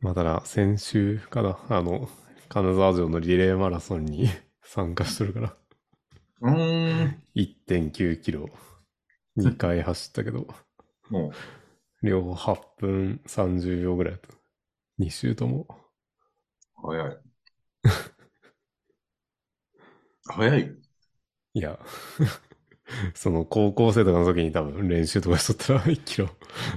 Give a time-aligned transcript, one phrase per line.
[0.00, 2.08] まあただ、先週かな、あの、
[2.48, 4.28] 金沢城のリレーマラソンに
[4.62, 5.56] 参加してるから、
[6.40, 7.22] うーん。
[7.34, 8.48] 1.9キロ、
[9.36, 10.46] 2回走ったけど、
[11.10, 11.38] も
[12.02, 14.28] 両方8分30秒ぐらいだった。
[14.98, 15.66] 2周とも。
[16.82, 17.18] う、早い。
[20.24, 20.78] 早い。
[21.54, 21.78] いや、
[23.14, 26.28] その高校生とかの時に多分練習とかしとったら1キロ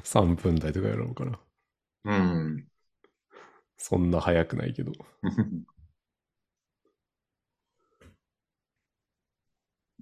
[0.04, 1.40] 3分台とかやろうから。
[2.04, 2.68] うん。
[3.84, 4.94] そんな速くないけど。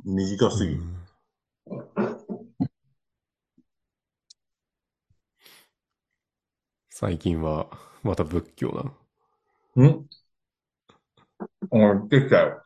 [0.04, 0.82] 短すぎる。
[0.82, 1.00] うん
[6.92, 7.68] 最近は
[8.04, 8.94] また仏教なの。
[9.76, 10.10] ん
[11.72, 12.64] あ、できたよ。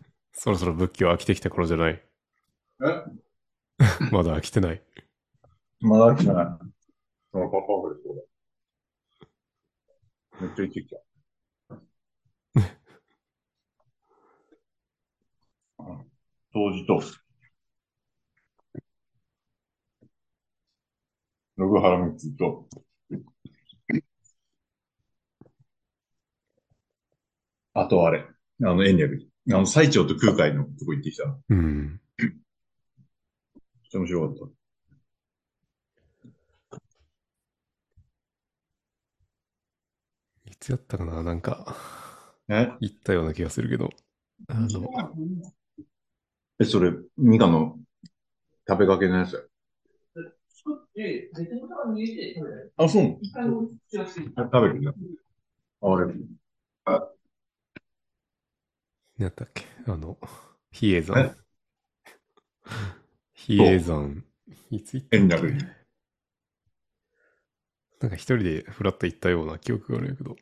[0.32, 2.02] そろそろ仏教飽きてきた頃じゃない？
[2.80, 3.22] え？
[4.10, 4.82] まだ飽きてない。
[5.80, 6.46] まだ来てない。
[7.32, 8.22] そのパパフレそうだ。
[10.40, 10.96] めっちゃ行ってきた。
[15.78, 15.84] あ
[16.54, 17.16] 当時と、信
[21.56, 22.68] 原光と、
[27.74, 29.28] あとあれ、あの、延暦。
[29.50, 31.24] あの、最長と空海のとこ行ってきた。
[31.26, 32.00] めっうん。
[33.90, 34.52] ちゃ面白かった。
[40.50, 41.76] いつやったかななんか、
[42.48, 42.70] え？
[42.80, 43.90] 行ったような気がするけど。
[44.46, 44.88] あの、
[46.60, 47.80] え、それ、ミカの
[48.68, 49.50] 食べかけのやつ？
[52.76, 54.92] あ、そう一回も口はして食べるね。
[55.80, 56.06] あれ。
[56.06, 57.08] 何
[59.18, 59.64] やったっけ？
[59.88, 60.16] あの、
[60.70, 61.02] 比叡え？
[61.02, 61.36] 山。
[63.34, 64.24] 比叡山、
[64.70, 65.81] いつ行ったっけ？
[68.02, 70.36] なんか一人でフラッと行ったような記憶があるんやけど、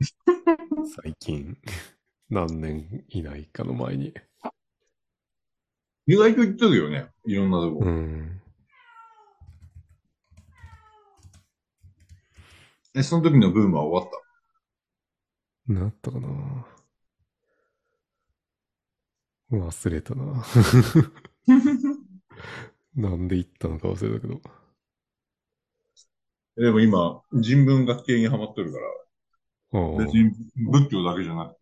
[1.02, 1.56] 最近、
[2.28, 4.12] 何年以内かの前に。
[6.06, 7.08] 意外と言ってるよね。
[7.24, 7.78] いろんなとこ。
[7.82, 8.42] うん。
[12.94, 14.22] え、その時のブームは終わっ
[15.66, 16.66] なったかな
[19.50, 20.44] 忘れたな。
[22.96, 24.57] なんで行ったのか忘れたけど。
[26.58, 28.86] たでも今、人文学系にハマってるから、
[29.96, 31.56] 別に仏教だけじゃなく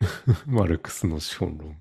[0.46, 1.80] マルクスの資本論。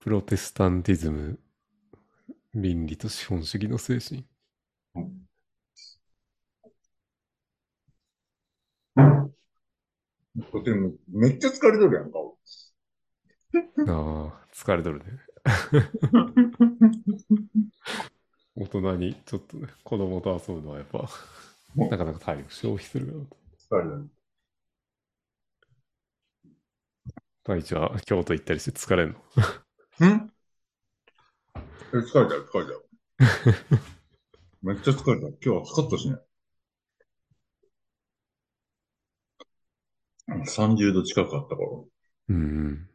[0.00, 1.38] プロテスタンティズム、
[2.54, 4.24] 倫理と資本主義の精神。
[10.50, 12.18] これでもめっちゃ疲れとるやんか。
[13.88, 15.04] ああ、疲れとるね。
[18.56, 21.08] 大人にちょっとね、子供と遊ぶのはやっぱ、
[21.76, 23.26] なかなか体力消費する
[23.70, 23.82] から。
[23.82, 24.10] 疲れてる。
[27.44, 29.16] 大地は京都行ったりして疲れん
[30.00, 30.06] の？
[30.06, 30.32] ん？
[31.92, 32.82] え、疲れたよ、疲れたよ。
[34.62, 35.28] めっちゃ疲れた。
[35.28, 36.16] 今日は暑かったしね。
[40.46, 41.68] 30度近くあったから。
[42.28, 42.88] うんうん。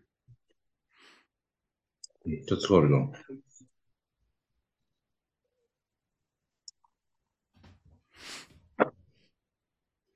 [2.26, 3.32] めっちゃ疲れた。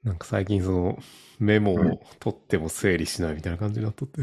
[0.04, 0.98] なんか最近その
[1.40, 4.22] メモを取っても整理しないみたいな感じになっとって。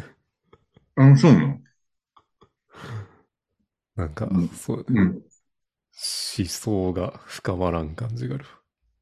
[0.96, 1.58] あ、そうなの？
[3.96, 5.22] なんかうん、そう、うん。
[6.38, 8.44] 思想が深まらん感じがある。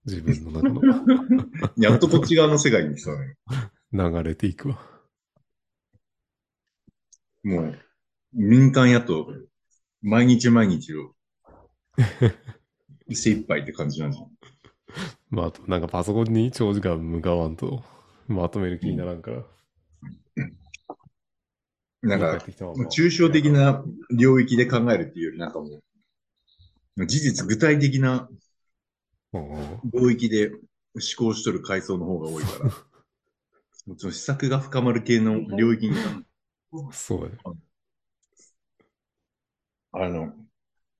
[0.07, 0.85] 自分の中の
[1.77, 3.37] やっとこっち側の世界に来たね。
[3.93, 4.81] 流れていくわ。
[7.43, 7.79] もう、
[8.33, 9.33] 民間やと、
[10.03, 11.15] 毎日毎日を、
[13.13, 14.31] 精一杯って感じなんじゃん。
[15.31, 17.85] まあ、あとなんかパソコンに長時間向かわんと
[18.27, 19.45] まとめる気にならんから。
[22.03, 22.45] なんか
[22.91, 25.83] 抽象的な領域で考えるっていうより、なんかも
[26.97, 28.29] う、事実具体的な
[29.33, 30.61] うん領域で思
[31.17, 32.71] 考しとる階層の方が多いから、
[33.87, 35.97] もちろん施策が深まる系の領域に、
[36.93, 37.39] そうやね。
[39.93, 40.33] あの、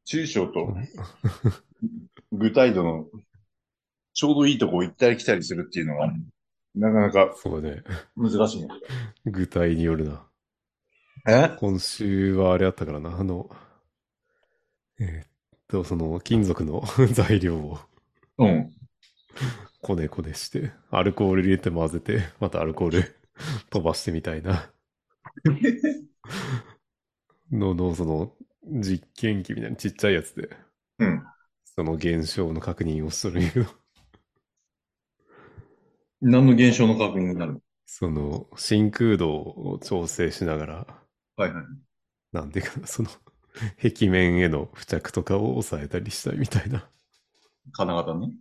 [0.07, 0.75] 抽象と
[2.33, 3.07] 具体度の
[4.13, 6.13] ちょうどいいとこ行ったり来たりするっていうのが、
[6.75, 7.83] なかなかそうやね。
[8.17, 8.69] 難しいね。
[9.27, 10.23] 具体によるな。
[11.29, 11.51] え？
[11.59, 13.17] 今週はあれあったからな。
[13.19, 13.51] あの、
[14.99, 15.27] えーっ
[15.69, 16.83] と、その金属の
[17.13, 17.79] 材料を
[18.39, 18.71] うん。
[19.83, 23.17] こねこねして、アルコール入れて混ぜて、またアルコール
[23.71, 24.71] 飛ばしてみたいな。
[27.51, 28.33] のの、その、
[28.71, 30.57] 実験機みたいなちっちゃいやつで、
[30.99, 31.23] うん。
[31.65, 33.67] その現象の確認をしとるんやけど、
[36.23, 41.05] 何の現象の確認になるその、真空度を調整しながら、
[41.37, 41.65] はいはい。
[42.33, 43.09] なんていうかな、その、
[43.83, 46.89] 壁面への付着とかを抑えたりしたいみたいな。
[47.73, 48.33] 金型ね。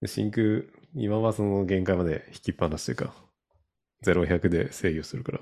[0.00, 0.62] で真空、
[0.94, 3.14] 今はその限界まで引きっぱなしというか、
[4.02, 5.40] 0、100で制御してるから、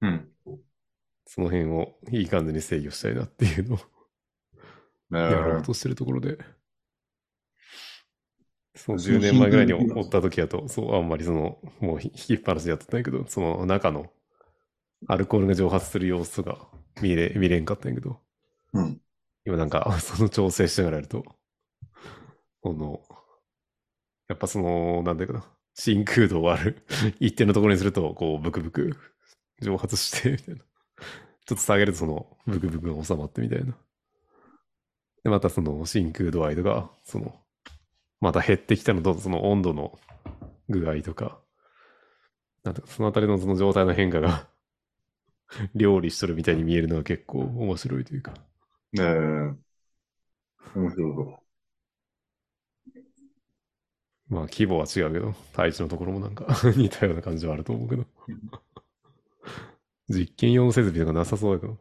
[0.00, 0.32] うん。
[1.28, 3.78] その辺をいい感じに制御したいなっていうのを
[5.14, 6.38] えやろうーとしてるところで、
[8.74, 14.10] その10年前ぐらいにおった時だと、そう、あんまりその、もう引きっぱなしでやってたんやけど、その中の
[15.06, 16.70] アルコールが蒸発する様子とか
[17.02, 18.20] 見れ、見れんかったんやけど、
[18.72, 19.00] うん。
[19.44, 21.24] 今なんか、 その調整しながらやると、
[22.62, 23.02] この、
[24.28, 25.44] やっぱその、なんだかな、
[25.74, 26.86] 真空度をある、
[27.20, 28.96] 一定のところにすると、こう、ブクブク
[29.60, 30.67] 蒸発して、みたいな。
[31.48, 33.74] ちょっと下げるとその、ブクブクが収まってみたいな。
[35.22, 37.34] で、またその、真空度合いとか、その、
[38.20, 39.98] また減ってきたのと、その温度の
[40.68, 41.40] 具合とか、
[42.64, 44.48] なんかそのあたりのその状態の変化が、
[45.74, 48.34] 料理しとるみたいに見えるのが結構面白いというか。
[48.94, 49.56] えー、
[50.74, 51.42] 面白そ
[54.28, 56.46] まあ規模は違うけど、対地のところもなんか
[56.76, 58.04] 似たような感じはあると思うけど。
[60.08, 61.78] 実験用の設備とかなさそうだけど。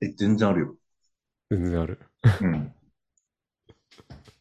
[0.00, 0.06] う。
[0.06, 0.76] え、全然あるよ。
[1.50, 1.98] 全然ある。
[2.42, 2.74] うん。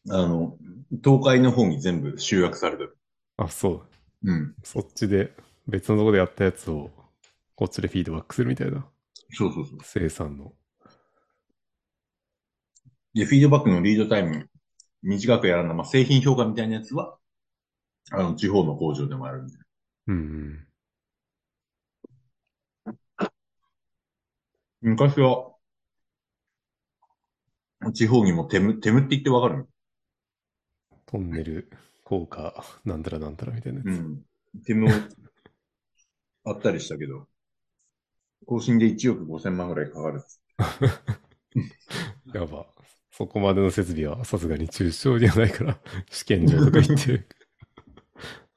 [0.09, 0.57] あの、
[1.03, 2.97] 東海の方に全部集約されてる。
[3.37, 3.83] あ、そ
[4.23, 4.31] う。
[4.31, 4.55] うん。
[4.63, 5.33] そっちで
[5.67, 6.89] 別のところでやったやつを
[7.55, 8.85] こっちでフィードバックするみたいな
[9.31, 9.79] そうそうそう。
[9.83, 10.53] 生産の。
[13.13, 14.49] で、フィードバックのリードタイム
[15.03, 17.17] 短くやらな、まあ、製品評価みたいなやつは、
[18.11, 19.53] あの、地方の工場でもあるんで。
[20.09, 20.67] うん
[24.81, 24.95] うん。
[24.95, 25.53] 昔は、
[27.93, 29.67] 地方にもテム、テムって言ってわかる
[31.05, 31.69] トンネル
[32.03, 33.87] 効果なんたらなんたらみたいなやつ。
[33.87, 34.21] うん。
[34.65, 34.87] テム
[36.45, 37.27] あったりしたけど、
[38.45, 40.23] 更新で1億5千万ぐらいかかる。
[42.33, 42.67] やば。
[43.11, 45.79] そこまでの設備はさすがに中小じゃないから、
[46.09, 47.38] 試験場とか行って。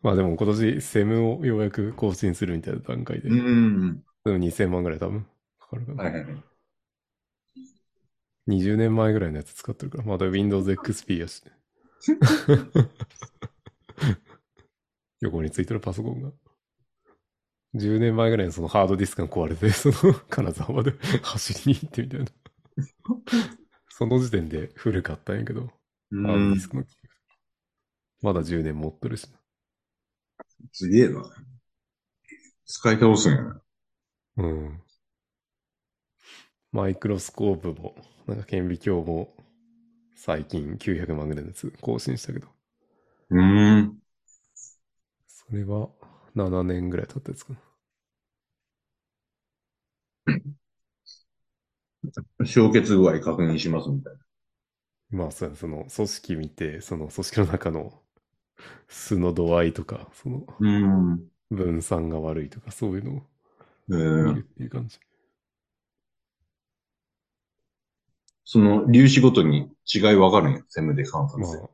[0.03, 4.05] まあでも今年セムをようやく更新するみたいな段階で、うでん。
[4.33, 5.27] も2000万ぐらい多分
[5.61, 6.03] かかるかな。
[6.03, 6.45] はいはいはい。
[8.47, 11.53] 20年前ぐらいのやつ使ってるから、まだ Windows XP やしね。
[15.23, 16.31] 横についてるパソコンが。
[17.75, 22.27] 10年前ぐらいにそのハードディスクが壊れて、 その金沢まで走りに行ってみたいな。
[23.89, 25.71] その時点で古かったんやけど、
[26.13, 26.67] うハードディんス。
[26.69, 26.85] クの
[28.23, 29.39] まだ10年持ってるしな。
[30.73, 31.23] すげえな。
[32.67, 33.63] 使い倒すんやな。
[34.37, 34.83] うん。
[36.73, 37.95] マイクロスコープも、
[38.27, 39.33] なんか顕微鏡も、
[40.17, 42.49] 最近900万ぐらいのやつ更新したけど、
[43.31, 44.03] うーん。
[45.27, 45.89] それは
[46.35, 47.59] 7年ぐらい経ったやつかな。
[52.55, 54.19] 氷結具合確認しますみたいな。
[55.11, 58.02] まあ、そうやその組織見て、その組織の中の
[58.89, 60.47] 素の度合いとか、その。
[61.51, 63.23] 分散が悪いとか、そういうのを
[63.91, 64.99] え見ーるっていう感じ。
[68.45, 70.61] その粒子ごとに違い分かるんや。
[70.69, 71.59] セムで観察まして。
[71.65, 71.71] あ、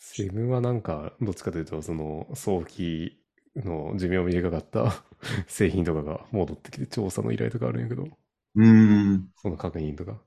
[0.00, 3.22] セムはなんか、どっちかというと、その早期
[3.56, 5.04] の寿命短かった
[5.46, 8.08] 製品とかが戻ってきて調査の依頼とかあるんやけど、
[8.54, 8.64] うー
[9.16, 9.30] ん。
[9.34, 10.22] その確認とか。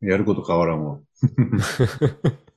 [0.00, 0.98] やること変わらんわ。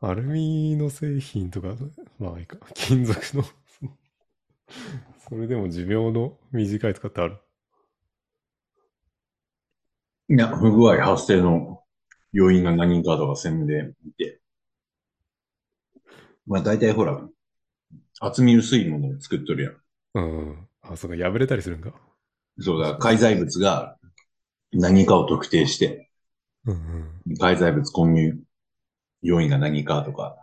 [0.00, 1.76] アルミの製品とか、
[2.18, 3.44] まあいいか、金属の、
[5.28, 7.36] それでも寿命の短いとかってある？
[10.30, 11.82] いや、不具合発生の
[12.32, 14.40] 要因が何かとかセムで見て。
[16.46, 17.20] まあ大体ほら、
[18.20, 19.76] 厚み薄いものを作っとるやん。
[20.14, 20.68] うん。
[20.82, 21.92] あ、そうか、破れたりするんか？
[22.60, 23.96] そうだ、介在物が
[24.72, 26.10] 何かを特定して、
[26.66, 27.20] うんうん。
[27.38, 28.38] 介在物混入
[29.22, 30.36] 要因が何かとか。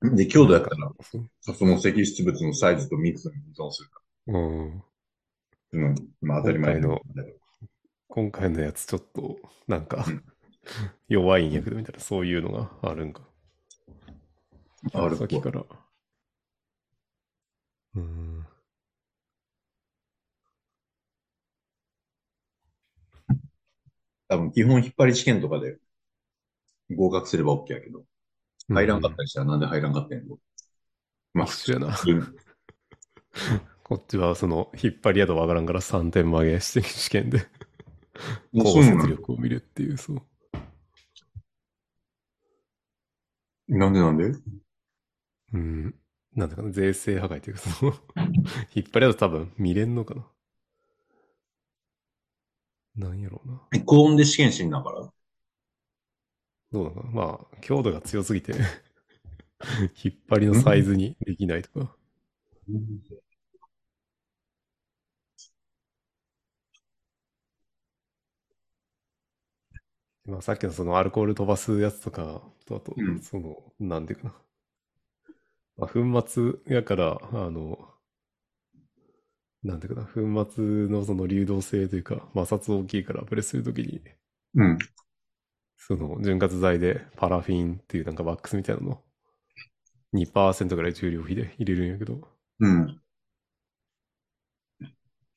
[0.16, 0.90] で、強度やったら、
[1.54, 4.82] その積出物のサイズと密度に依存するかうん。
[5.72, 5.80] ら。
[5.80, 5.94] うん。
[6.20, 6.98] まあ当たり前今
[8.08, 9.36] 今回のやつちょっと、
[9.68, 10.24] なんかうん、
[11.08, 13.22] 弱いんやけどみたいな、そういうのがあるんか。
[14.92, 15.64] あるさっきから。
[17.94, 18.46] うん。
[24.28, 25.78] 多分基本引っ張り試験とかで
[26.94, 28.04] 合格すれば OK やけど、
[28.68, 30.38] 入らんかったりしたらなんで入らんかったんやろ。
[31.34, 32.36] まあ、一緒やな普通
[33.84, 37.46] こっちはその、引っ張りやとわからんから3点曲げして試験で、
[38.52, 40.22] に高出力を見るっていう、そう。
[43.68, 44.32] なんでなんで？
[45.54, 45.94] うん。
[46.34, 47.92] なんだかな、税制破壊っていうか、その、
[48.74, 50.26] 引っ張りだと多分見れんのかな。
[52.96, 53.84] なんやろうな。
[53.86, 55.12] 高温で試験しんだから。
[56.72, 57.10] どうなのかな。
[57.12, 58.52] まあ、強度が強すぎて、
[60.04, 61.96] 引っ張りのサイズにできないとか。
[70.26, 74.34] まあ、さっきのそのアルコール飛ばすやつとかと、あとうん、その、なんていうかな。
[75.76, 77.78] まあ、粉末やから、あの、
[79.64, 84.00] なんていうかな、粉末のその流動性というか、摩擦大きいからプレスするときに、
[84.54, 84.78] うん。
[85.76, 89.00] その潤滑剤でパラフィンっていうなんかワックスみたいなの
[90.12, 92.28] 2%ぐらい重量比で入れるんやけど、
[92.60, 93.00] うん。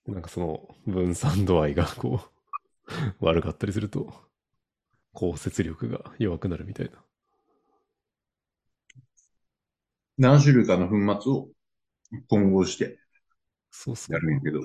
[0.08, 2.22] なんかその分散度合いがこ
[3.22, 4.14] う悪かったりすると、
[5.14, 7.04] 降雪力が弱くなるみたいな。
[10.18, 11.50] 何種類かの粉末を
[12.30, 13.00] 混合して
[13.72, 14.20] そうそうや。
[14.20, 14.60] るんやけど、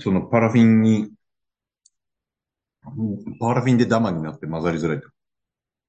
[0.00, 1.10] そのパラフィンに、
[2.96, 5.08] うんパラフィンでダマになって混ざりづらいと。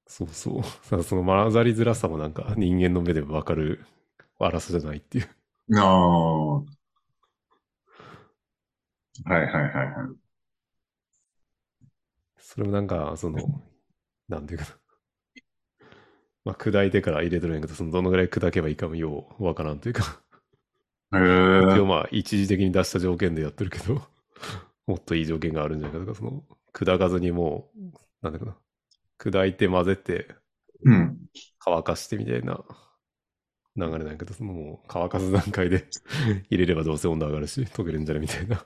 [0.07, 0.59] そうそ
[0.99, 1.03] う。
[1.03, 3.85] その混ざりづらさもなんか人間の目でわかる
[4.35, 5.29] 粗さじゃないっていう。
[5.75, 6.57] ああ。
[6.59, 6.83] はい
[9.33, 10.33] はいはいはい。
[12.37, 13.61] それもなんか、その、
[14.29, 14.79] なんていうかな。
[16.45, 20.21] まあ、砕いてから入れてるんやけど、そのどのぐらい砕けばいいかもようわからんというか、
[21.13, 21.17] へ
[21.59, 21.87] 一応え。
[21.87, 24.01] まあ一時的に出した条件でやってるけど、
[24.87, 27.79] もっといい条件があるんじゃないかとか、その、砕かずにもう、
[28.21, 28.57] なんだかな。
[29.19, 30.27] 砕いて混ぜて
[30.85, 31.19] うん。
[31.59, 32.63] 乾かしてみたいな
[33.75, 35.87] 流れなんやけど、そのもう乾かす段階で
[36.49, 38.63] 入れればどうせ温度上がるし、溶けるんじゃねみたいな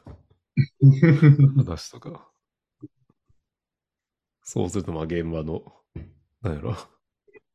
[1.65, 2.31] 話とか。
[4.43, 5.63] そうするとまあ現場の、
[6.41, 6.75] なんやろ、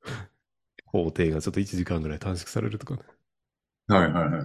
[0.86, 3.02] 工程がちょっと1時間ぐらい短縮されるとかね。
[3.88, 4.40] はいはいは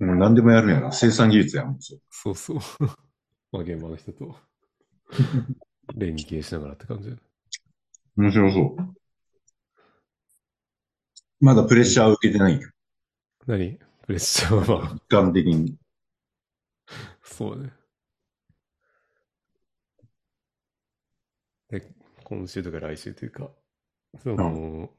[0.00, 0.04] い。
[0.04, 0.92] もう何でもやるんやな。
[0.92, 1.78] 生産技術やもん。
[2.10, 2.58] そうそう。
[3.52, 4.36] まあ現場の人と
[5.96, 7.16] 連携しながらって感じ。
[8.16, 8.94] 面白そう。
[11.40, 12.68] まだプレッシャーを受けてないんよ。
[13.46, 13.78] 何？
[14.06, 15.76] プレッシャーはまあ、時間的に。
[17.22, 17.72] そうね。
[21.68, 21.82] で、
[22.24, 23.50] 今週とか来週というか、
[24.22, 24.90] その、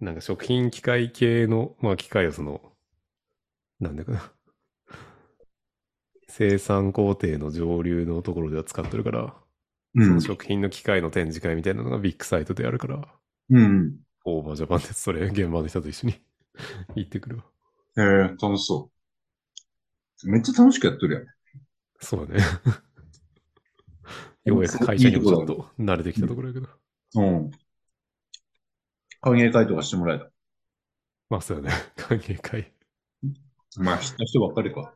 [0.00, 2.60] なんか食品機械系の、まあ機械をその、
[3.80, 4.32] なんだかな。
[6.28, 9.34] 生産工程の上流のところでは使ってるから、
[9.94, 10.20] うんその。
[10.20, 13.18] 食品の機械の展示会みたいなのがビッグサイトであるから、
[13.48, 14.00] うん。
[14.26, 16.20] オーバージャパンでそれ現場の人と一緒に
[16.94, 17.44] 行ってくるわ。
[17.98, 18.04] へえ、
[18.40, 18.90] 楽しそ
[20.24, 20.30] う。
[20.30, 21.26] めっちゃ楽しくやってるやん。
[22.00, 22.44] そうだね。
[24.46, 26.68] ようやく会社にもちょっと慣れてきたところやけど。
[27.16, 27.50] うん。
[29.20, 30.30] 歓迎会とかしてもらえた。
[31.28, 31.74] まあそうだね。
[31.96, 32.72] 歓迎会。
[33.78, 34.94] まあ、知った人ばっかりか。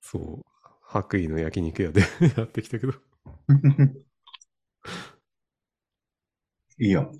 [0.00, 0.44] そう。
[0.82, 2.00] 白衣の焼肉屋で
[2.36, 2.94] やってきたけど。
[6.78, 7.12] いいやん。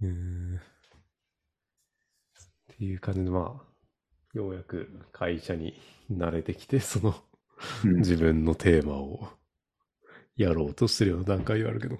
[0.00, 0.56] うーん。
[0.56, 0.60] っ
[2.76, 3.65] ていう感じで、まあ、
[4.36, 5.74] ようやく会社に
[6.12, 7.14] 慣れてきて、その
[7.84, 9.30] うん自分のテーマを
[10.36, 11.98] やろうとしてるような段階はあるけど。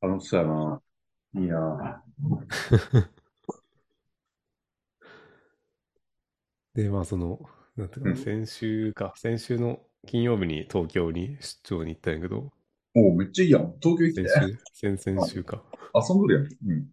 [0.00, 0.82] 楽しそうやな。
[1.34, 2.04] いいな。
[6.74, 7.40] で、まあその、
[7.76, 12.52] なんていうか先週か、先週の金曜日に東京に出張に行ったんやけど、
[12.94, 13.74] おめっちゃいいやん。
[13.80, 14.30] 東京行き先て。
[14.30, 15.62] 週、先々週か。
[15.94, 16.44] 遊んどるやん。
[16.72, 16.90] うん。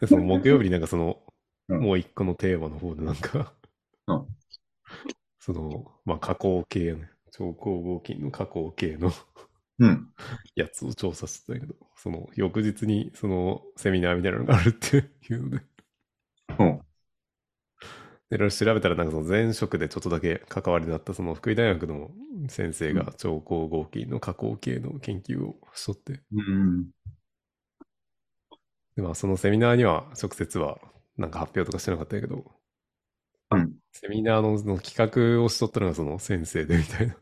[0.00, 1.22] で、 その木曜日になんかその、
[1.68, 3.54] うんもう一個のテーマの方でなんか、
[4.06, 4.38] うん
[5.40, 9.12] その、まあ加工系ね、超光合金の加工系の
[9.78, 10.12] うん。
[10.54, 14.96] やつを調査してたんやけど、その翌日にそのセミナーみたいなのがあるって
[15.30, 15.50] いうの。
[15.50, 15.62] で
[18.30, 22.10] いろいろ調べたらなんかその前職でちょっとだけ関わりのあったその福井大学の
[22.48, 26.90] 先生が超光合金の加工系の研究をしとって、うん。
[28.96, 30.78] でまあそのセミナーには直接は
[31.16, 32.44] なんか発表とかしてなかったけど、
[33.50, 34.94] うんセミナーのの企
[35.36, 37.16] 画をしとったのがその先生でみたいな。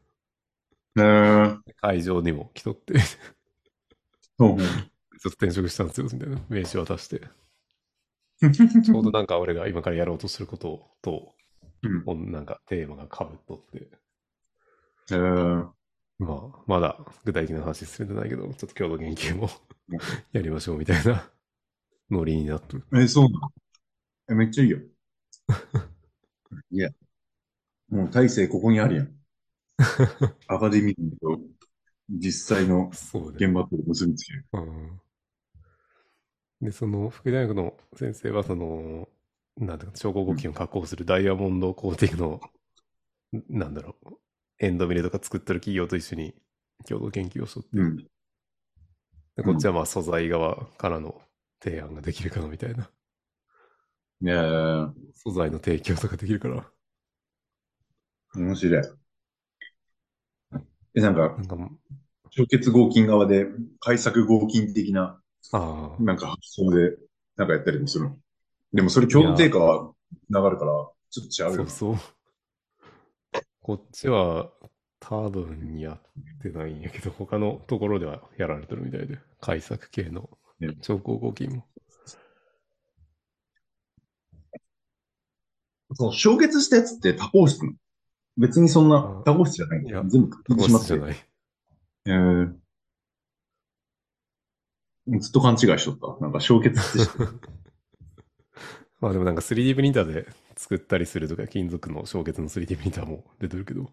[0.97, 1.61] ー。
[1.81, 2.95] 会場にも来とって、
[4.39, 4.57] うん
[5.19, 7.23] ちょっと転職したんですよ、みたいな名刺渡して。
[8.83, 11.35] ちょうどなんか俺が今からやろうとすることと、
[11.83, 13.91] うんなんかテーマが被っとって、
[15.11, 15.73] えー、
[16.19, 19.49] まあ、まだ具体的な話進んでないけど、ちょっと共同研究も
[19.89, 19.99] うん
[20.33, 21.31] やりましょうみたいな
[22.11, 22.85] ノリになってる。
[22.95, 23.53] え、そうなの？
[24.31, 24.79] え、めっちゃいいよ。
[26.71, 26.91] いや。
[27.89, 29.17] もう大勢ここにあるやん。
[30.49, 31.41] アカデミーと
[32.11, 32.91] 実際の。
[33.37, 34.47] 現場と結びつける。
[34.55, 35.01] うん。
[36.61, 39.09] で、その、福井大学の先生は、その、
[39.57, 42.41] なんていうか、超高合金を加工するダイヤモンドコーティングの、
[43.49, 44.15] なんだろう、
[44.59, 46.35] エンドミルとか作ってる企業と一緒に
[46.89, 47.97] 共同研究をしとって、うん。
[49.37, 51.21] でこっちはまあ素材側からの
[51.63, 52.91] 提案ができるかなみたいな。
[54.23, 56.71] いやー、素材の提供とかできるから。
[58.35, 58.83] 面白い。
[60.95, 61.71] え、なんか、なんかもう、
[62.31, 63.47] 超結合金側で、
[63.81, 65.21] 開削合金的な、
[65.53, 66.97] ああ、なんか発想で、
[67.37, 68.17] なんかやったりもするの。
[68.73, 69.93] でもそれ共同定価は
[70.31, 70.73] 流れるから、
[71.11, 71.71] ちょっと違うよな。
[71.71, 72.17] そうそう。
[73.63, 74.51] こっちは
[75.01, 76.01] 多分やっ
[76.43, 80.29] てないんやけど、他のところではやられてるみたいで、改作系の
[80.61, 81.65] ね超高合金も。
[85.95, 87.61] そう、焼結したやつって多孔質
[88.37, 90.99] 別にそんなあ多孔質じゃないいや全部確認しま質すよ。
[90.99, 91.17] じゃない。
[92.07, 92.66] えー
[95.09, 96.23] ずっと勘違いしとった。
[96.23, 97.11] なんか焼結って
[99.01, 103.91] まあでもなんか 3D プリンターで作ったりするとか、金属の焼結の 3D プリンターも出てるけど、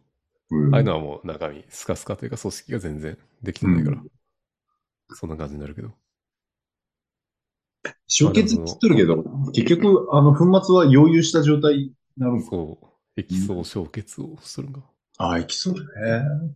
[0.51, 4.03] うんああいうのはもう中身スカスカというか組織が全然できてないから、
[5.13, 5.91] そんな感じになるけど。
[8.08, 12.50] 焼結って言ってるけど、結局、あの、粉末は溶融した状態になるんか。
[12.50, 12.88] そう、
[13.20, 14.82] 液層焼結をするんが。
[15.17, 16.53] ああ、いきそうだね。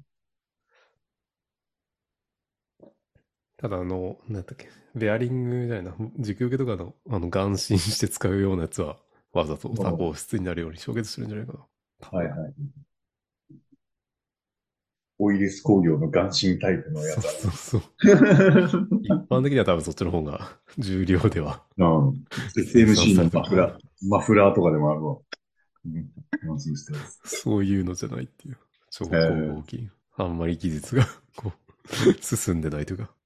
[3.58, 8.98] ただあの、なんだっけ、ベアリングじゃないな、軸受けとかの、あの、眼心して使うようなやつは、
[9.34, 12.18] わざと多孔質になるように焼結するんじゃないかな。
[12.18, 12.54] はいはい。
[15.20, 17.92] オイリス工業の眼神タイプのやつだそうそうそう。
[19.02, 21.64] 一般的には多分そっちの方が重量では。
[21.78, 22.26] うん。
[22.56, 25.18] SMC のマフラー、マフラーとかでもあるわ。
[27.24, 28.58] そういうのじゃないっていう。
[28.92, 29.18] 超高
[29.56, 29.92] 合金。
[30.18, 33.17] あんまり技術が、こう、 進んでないというか。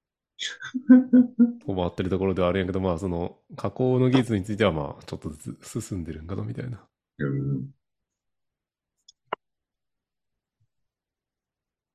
[1.68, 6.80] 止まってるところではあるんやけど、まあその、加工の技術についてはまあ、ちょっとずつ進んでるんかな、みたいな。
[7.20, 7.72] うん。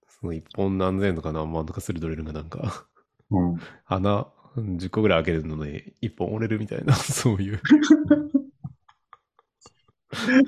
[0.08, 2.86] その一本何千円とか何万とかするドリルがなんか、
[3.30, 3.60] うん。
[3.86, 7.60] 穴10個ぐらい開けるので一本折れるみたいな、 そういう。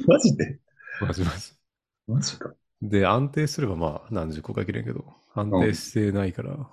[0.06, 0.58] マジで？
[1.00, 1.52] マジマジ。
[2.06, 2.54] マジか。
[2.80, 6.68] で、安定すればまあ何十個か切れんけど、安定してないから、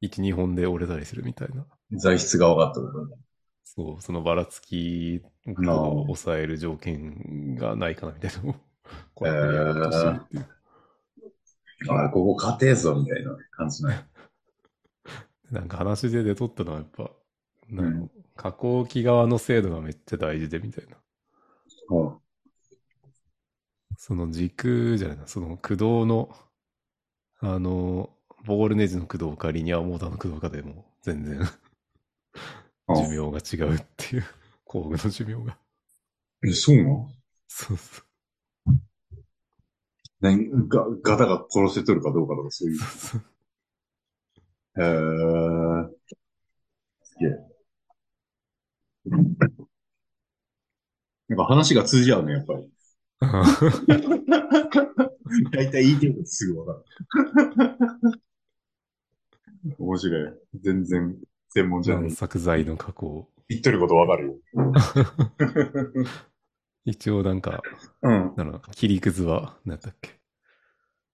[0.00, 1.66] 1、2本で折れたりするみたいな。
[1.92, 3.16] 材質が分かったことね。
[3.64, 8.54] そう、そのばらつきを抑える条件がないかなみたいなのを、
[9.14, 10.46] こうやってやろうとしてるっていう。
[11.90, 14.06] ああ、ここ家庭ぞみたいな感じない。
[15.50, 17.10] なんか話で出とったのはやっぱ、
[17.70, 20.96] うん加工機側の精度がめっちゃ大事でみたいな。
[21.90, 22.18] うん。
[23.96, 26.36] その軸じゃないな、その駆動の、
[27.40, 28.10] あの、
[28.46, 31.40] ボールネジの駆動かリニアモーターの駆動かでも全然
[32.88, 34.24] 寿命が違うっていう、
[34.64, 35.56] 工具の寿命が。
[36.44, 37.08] え、そうなの？
[37.48, 38.06] そうそう。
[40.20, 42.78] 何が、ガタが殺せとるかどうかとかそういう。
[42.78, 43.24] そう
[44.78, 45.96] へー。
[47.02, 47.56] すげえ。
[51.28, 52.70] なんか話が通じ合うね、やっぱり。
[55.50, 56.82] 大体言いてることすぐわか
[58.12, 58.20] る。
[59.78, 60.32] 面白い。
[60.62, 61.16] 全然
[61.48, 62.10] 専門じゃない軟。
[62.12, 63.28] 作材の加工。
[63.48, 64.34] 言ってることわかるよ。
[66.84, 67.62] 一応なんか、
[68.02, 68.34] うん。
[68.36, 70.20] なんか切りくずは、なんだっけ。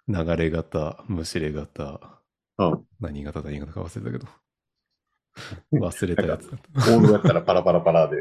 [0.08, 2.20] 流れ型、むしれ型、
[2.58, 2.86] うん。
[3.00, 4.30] 何型何型か忘れたけど。
[5.72, 6.90] 忘れたやつだった。
[6.90, 8.16] ボールだったらパラパラパラで、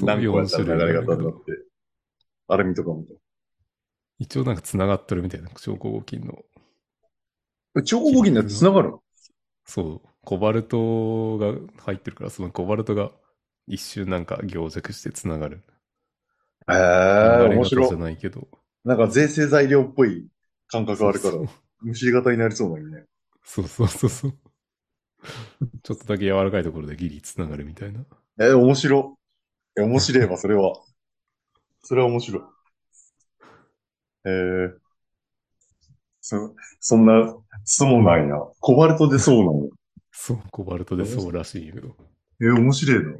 [0.00, 1.52] 何個や4ったら流れ方あるけどになって、
[2.48, 3.04] アルミとかも。
[4.18, 6.44] 一応なんか繋がってるみたいな、超高合金の。
[7.84, 9.02] 超合金だって繋がるの？
[9.68, 11.52] そう、コバルトが
[11.84, 13.12] 入ってるから、そのコバルトが
[13.66, 15.62] 一瞬なんか凝弱して繋がる。
[16.70, 17.96] へえ、流れ型面白いじゃ。
[17.98, 18.48] ないけど。
[18.84, 20.26] なんか税制材料っぽい
[20.68, 21.48] 感覚あるからそう、
[21.82, 23.04] むしり型になりそうだよね。
[23.44, 24.34] そうそうそうそう。
[25.82, 28.00] ちょっとだけ柔らかいところでギリ繋がるみたいな。
[28.40, 29.18] えー、面白
[29.76, 29.80] い。
[29.80, 30.80] え、面白いわ、それは。
[31.82, 32.42] それは面白い。
[34.24, 34.78] えー、
[36.20, 38.36] そ、そんな、そうなんや。
[38.60, 39.68] コバルトでそうなの。
[40.12, 41.96] そう、コバルトでそうらしいけど。
[42.40, 43.18] え、面白いの。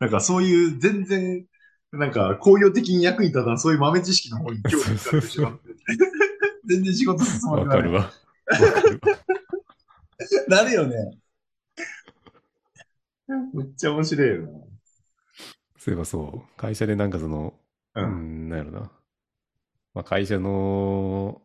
[0.00, 1.46] なんかそういう全然、
[1.92, 5.60] なんか工業的に役に立たんそういう豆知識の方に興味使ってしまって。
[6.66, 7.66] 全然仕事進まない。
[7.66, 8.10] わかるわ。
[8.48, 9.18] るわ。
[10.48, 11.18] なるよね。
[13.54, 14.68] めっちゃ面白いよ
[15.78, 17.54] そういえばそう、会社でなんかその、
[17.94, 18.02] な。
[18.02, 18.06] う。
[18.10, 18.90] ん、なんやろな。
[19.94, 21.40] まあ、会社の、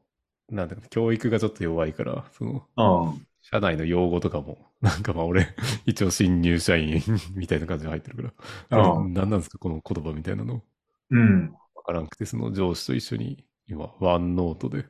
[0.52, 3.28] なんだろう教育がちょっと弱いから、その、うん。
[3.42, 7.02] 社内の用語とかも、なんかまあ俺、 一応新入社員
[7.36, 8.34] みたいな感じで入ってるか
[8.70, 10.62] ら、何なんですかこの言葉みたいなの。
[11.10, 11.52] うん。
[11.76, 14.86] わからんくて、その上司と一緒に、今、ワンノートで、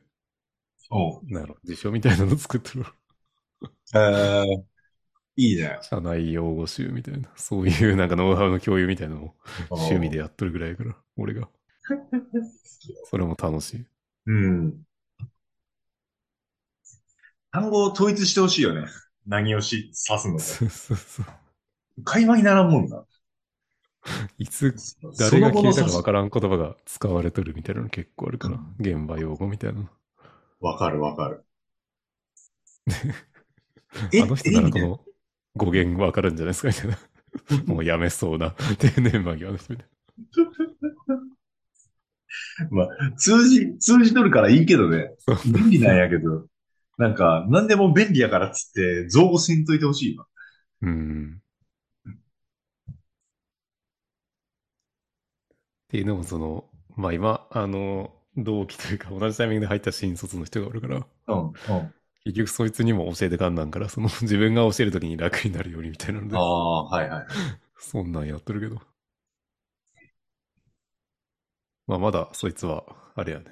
[0.90, 2.84] おなんやろ、辞書みたいなの作ってる。
[3.94, 4.62] えー、
[5.36, 5.78] いいね。
[5.82, 9.34] 社内用語集みたいな、そういうなんかノウハウの共有みたいなのを
[9.70, 11.48] 趣味でやっとるぐらいやから、俺が。
[13.04, 13.86] それも楽しい。
[14.26, 14.82] うん。
[17.52, 18.86] 単語を統一してほしいよね。
[19.26, 20.40] 何をし、指すのか。
[20.40, 21.26] そうそうそう。
[22.04, 23.04] 会話にならんもんな。
[24.38, 29.88] いつ、そ誰が聞いたかわからん言葉が使われとるみたいなの結構あるから、現場用語みたいなの。
[30.60, 31.44] わかるわかる。
[34.12, 35.00] えあの人ならこの
[35.56, 36.98] 語源わかるんじゃないですかみたいな。
[37.74, 39.88] もうやめそうな定年間際の人みたい
[43.16, 45.10] 通じ、通じとるからいいけどね。
[45.26, 45.36] な。
[45.36, 46.46] そう便利なんやけど。
[47.00, 50.26] なんか、なんでも便利やからっつって、造語せんといてほしいわ。
[50.82, 51.42] うん。
[52.94, 52.94] っ
[55.88, 56.64] ていうのもその、
[56.96, 61.94] まあ今、あの、同期というか同じタイミングで入った新卒の人がおるから、うん、うん。
[62.24, 67.26] 結局そいつにも教えてかんなんから、その自分が教えるときに楽になるようにみたいなのであ、あ、はいはい。
[67.78, 68.80] そんなんやってるけど。
[71.86, 72.84] まあまだそいつは、
[73.14, 73.46] あれやね、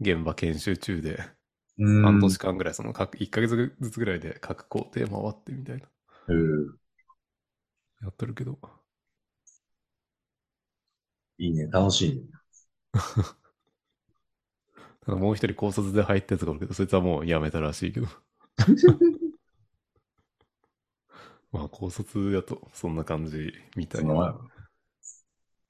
[0.00, 1.26] 現場研修中で、うん。
[1.78, 5.88] 半年間ぐらい、その各、1ヶ月ずつぐらいで各工程回ってみたいな、
[6.28, 6.66] うん。
[8.02, 8.58] やってるけど。
[11.38, 12.22] いいね、楽しいね。
[15.06, 18.08] もう一人高卒で入ったやつがおるけど、そいつはもう辞めたらしいけど。
[21.52, 24.36] まあ高卒やとそんな感じみたいな。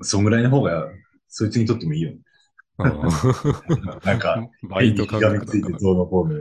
[0.03, 0.89] そんぐらいの方が、
[1.29, 2.19] そいつにとってもいいよね。
[4.05, 4.19] なん。
[4.19, 5.41] か、バイト感変に覚なん。
[5.41, 6.35] か気がついてどうのこうの。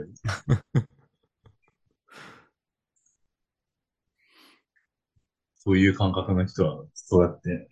[5.56, 7.68] そういう感覚の人は、そうやって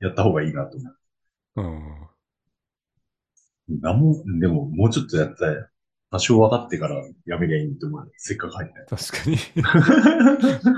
[0.00, 0.96] やった方がいいなと思う。
[1.56, 2.08] うん。
[3.80, 3.98] なん。
[4.00, 5.68] も、でも、もうちょっとやったら、
[6.10, 8.12] 多少分かってからやめりゃいいと思う。
[8.16, 9.36] せっかく入った確かに。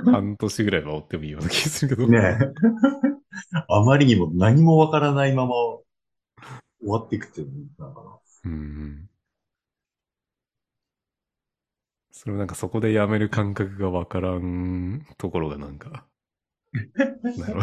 [0.05, 2.09] 半年ぐらいは追ってもいいような気がするけど。
[2.09, 2.39] ね。
[3.69, 5.55] あまりにも何もわからないまま
[6.85, 8.19] 終わっていくっていうのなんかな。
[8.45, 9.09] うんうん。
[12.11, 16.07] それもなんかそこでやめる感覚がわからんところがなんか、
[17.23, 17.63] なんやろ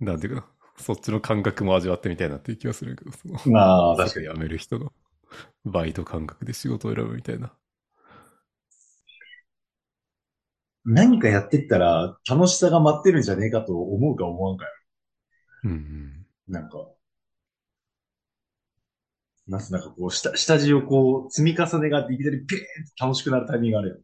[0.00, 0.46] なんていうかな、
[0.78, 4.26] そっちの感覚も味わってみたいなっていう気がするけど、その、まあ、確かに。
[4.26, 4.92] 辞める人の
[5.64, 7.52] バイト感覚で仕事を選ぶみたいな。
[10.84, 14.70] 何かやってったら楽しさが待ってるんじゃねえかと思うか思わんかよ。
[15.64, 16.26] うんうん。
[16.48, 16.95] なんか。
[19.48, 22.64] なんすなんかこう、下、下地をこう、積み重ねがいきなりピーンって
[23.00, 24.02] 楽しくなるタイミングがある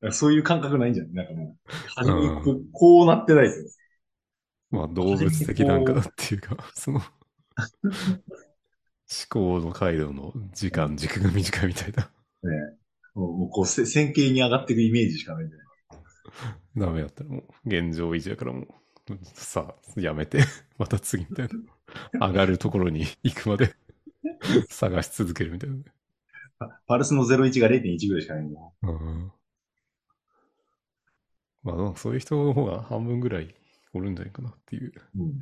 [0.00, 0.10] よ。
[0.12, 3.54] そういう感覚ないんじゃないなんかもう、初めにこうこうなってないと。
[4.70, 7.06] まあ動物的なんかなっていうか、その、思
[9.28, 12.04] 考の回路の時間軸が短いみたいな。
[12.04, 12.76] ね
[13.14, 15.66] もうもうこう、せ線形に上がっていくイメージしかないんじゃない
[16.76, 18.66] ダメやったらもう現状維持やからもう、
[19.24, 20.40] さあ、やめて、
[20.78, 21.54] また次みたいな。
[22.12, 23.74] 上がるところに 行くまで
[24.68, 25.84] 探し続けるみたいなね。
[26.58, 28.74] パパルスの01が0.1ぐらいしかないんだよ。
[28.82, 29.32] うん。
[31.62, 33.54] まあそういう人の方が半分ぐらい
[33.92, 34.92] おるんじゃないかなっていう。
[35.16, 35.38] うん。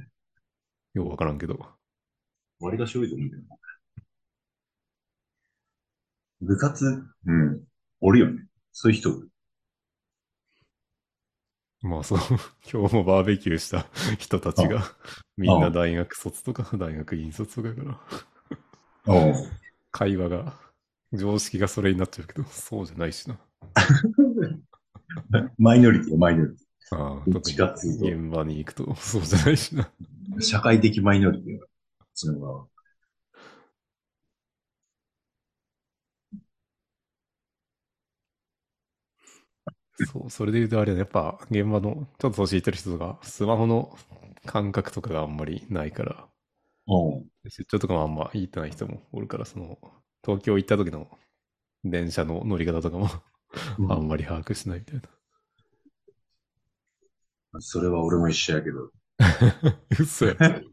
[0.95, 1.67] ようわからんけど。
[2.61, 3.57] 割がし多いと思うんだよな。
[6.41, 6.85] 部活
[7.27, 7.65] うん。
[8.01, 8.47] おるよね。
[8.73, 9.11] そういう人。
[11.87, 12.19] まあそう、
[12.71, 13.87] 今日もバーベキューした
[14.19, 14.83] 人たちが、
[15.37, 18.01] みんな大学卒とか 大学院卒とかやか
[19.07, 19.35] ら、お
[19.93, 20.59] 会話が、
[21.13, 23.39] 常識がそれになっちゃうけど、そうじゃないしな。
[25.59, 29.89] マイノリティよマイノリテああ、どっ特にちかっつうと現場に行くと、そうじゃないしな。
[30.37, 30.41] ィ。
[30.41, 31.67] 社会的マイノリティよ
[32.15, 32.69] その
[39.99, 43.97] そう、それで言うとあれだ、やっぱ現場のちょっと年いってる人とか、スマホの
[44.47, 46.29] 感覚とかがあんまりないから、
[46.87, 49.79] お出張とかもあんま言ってない人もおるから、その、
[50.25, 51.09] 東京行った時の
[51.85, 53.09] 電車の乗り方とかも
[53.79, 55.01] うんあんまり把握しないみたい
[57.61, 58.91] それは俺も一緒やけど。
[59.19, 59.77] な。
[59.99, 60.37] 嘘や。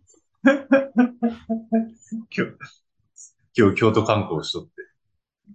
[0.46, 2.58] 今日、
[3.56, 4.72] 今日京都観光しとって。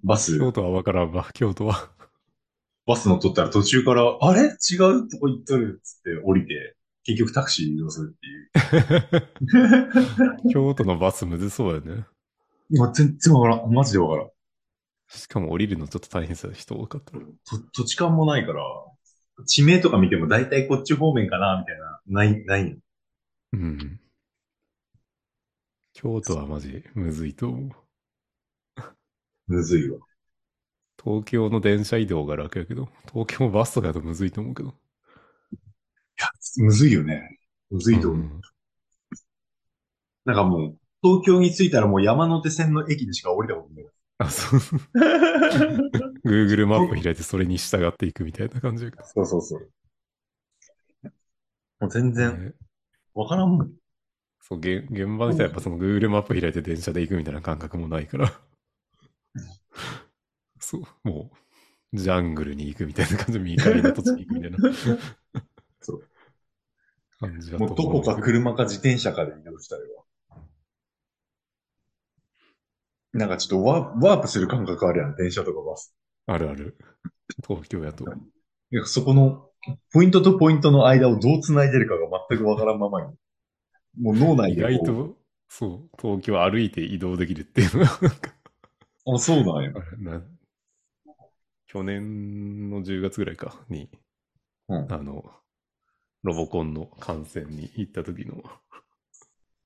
[0.04, 1.90] バス、京都はわからんわ、京都は。
[2.88, 4.44] バス乗っとったら途中から、あれ？
[4.44, 4.48] 違う？
[5.08, 6.74] とこ行っとるっつって降りて、
[7.04, 8.30] 結局タクシー移動するってい
[10.48, 10.48] う。
[10.50, 12.06] 京都のバスむずそうやね。
[12.70, 13.70] 今全然わからん。
[13.70, 14.30] マジでわからん。
[15.08, 17.20] しかも降りるのちょっと大変さ、人多かったら。
[17.20, 17.28] と
[17.72, 18.62] 土地勘もないから、
[19.44, 22.00] 地名とか見ても大体こっち方面かなみたいな。
[22.06, 22.76] ない、ないの。
[23.52, 24.00] うん。
[25.92, 27.72] 京都はマジむずいと思う。
[29.46, 29.98] むずいわ。
[31.02, 34.74] 東京の電車移動が楽やけど、東京バスとかだとむずいと思うけど。
[36.56, 37.38] むずいよね。
[37.70, 38.20] むずいと思う。
[38.20, 38.40] うん
[40.28, 43.86] なんかもう、東京に着いたらもう山手線の駅でしか降りたことない。
[44.18, 44.60] あ、そう。
[46.28, 48.90] Google マップ開いてそれに従っていくみたいな感じ。
[49.04, 49.70] そうそうそう。
[51.80, 52.52] もう全然、ね
[53.14, 53.72] わからんもん。
[54.42, 58.32] そう、現現場の人はやっぱその Google マップ開いて電車で行くみたいな感覚もないから。
[60.68, 61.30] そう、も
[61.94, 64.58] う、ジャングルに行くみたいな感じで、未開の土地に行くみたいな。
[65.80, 66.04] そう。
[67.18, 70.04] 感じだもうどこか車か自転車かで移動したいわ。
[73.14, 75.96] なんかちょっとワーワープする感覚あるやん、電車とかバス。
[76.26, 76.76] あるある。
[77.46, 78.04] 東京やと。
[78.04, 79.48] いやそこの、
[79.94, 83.06] ポイントとポイントの間をどう繋いでるかが全くわからんままに。
[83.98, 84.72] もう脳内意でこう。
[84.72, 85.16] 外と、
[85.48, 87.90] そう、東京歩いて移動できるっていうのが、
[89.14, 89.72] あ、そうなんや。
[89.98, 90.22] な
[91.68, 93.88] 去年の10月ぐらいかに、
[94.68, 95.24] うんあの、
[96.22, 98.42] ロボコンの観戦に行った時の、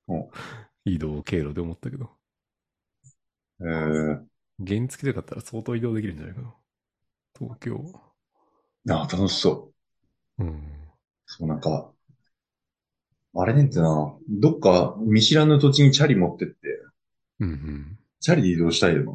[0.09, 0.29] うん
[0.85, 2.11] 移動経路で思ったけど、
[3.61, 4.27] えー、
[4.67, 6.55] 原付で買ったら相当移動できるんじゃないかな。
[7.39, 8.03] 東京。
[8.89, 9.73] あ、楽しそ
[10.39, 10.45] う。
[10.45, 10.63] うん。
[11.27, 11.93] そう、なんか、
[13.35, 16.55] あれねってな、どっか見知らぬ土地にチャリ持ってって、
[17.41, 17.99] うんうん。
[18.21, 19.13] チャリで移動したいよな。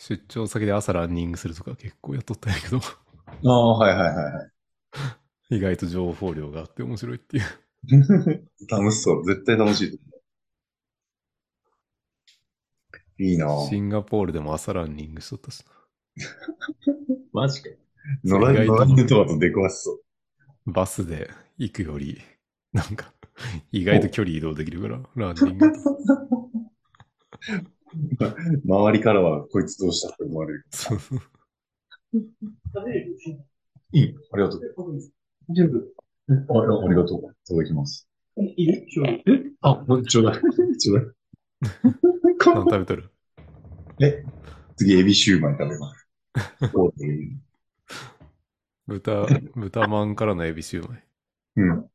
[0.00, 4.40] 出張先で朝ランニングするとか結構やっとったんやけど、ああ、はいはいはいは
[5.50, 5.56] い。
[5.56, 7.44] 意外と情報量があって面白いっていう。
[8.70, 9.26] 楽しそう。
[9.26, 10.06] 絶対楽しいと思
[13.18, 13.22] う。
[13.22, 15.62] いいなぁシンガポールでも朝ランニングしとったし
[17.34, 17.68] マジか。
[18.24, 20.02] 野良犬とかと出くわしそう。
[20.64, 20.72] な。
[20.72, 22.22] バスで行くより、
[22.72, 23.12] なんか、
[23.70, 25.70] 意外と距離移動できるから、ランニング。
[28.64, 30.64] 周りからはこいつどうしたって思われる。
[30.70, 31.20] そうそう
[33.92, 34.60] いいありがとう。
[35.54, 35.94] 全部。
[36.28, 37.18] あありがとう。
[37.18, 38.08] いただきます。
[38.56, 38.66] い？
[38.66, 39.22] る醤油。
[39.36, 39.50] え？
[39.62, 40.40] あ、ちょうだい。
[40.78, 41.06] ちょうだい。
[42.46, 43.10] 何食べとる
[44.00, 44.24] え？
[44.76, 46.06] 次、エビシューマイ食べます。
[48.86, 51.04] 豚、豚まんからのエビシューマイ。
[51.56, 51.78] うん。
[51.80, 51.90] う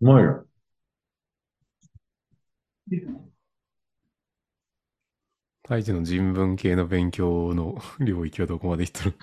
[0.00, 0.46] まいよ。
[5.64, 9.16] 太一の人文系の勉強の 領域はどこまでいってる？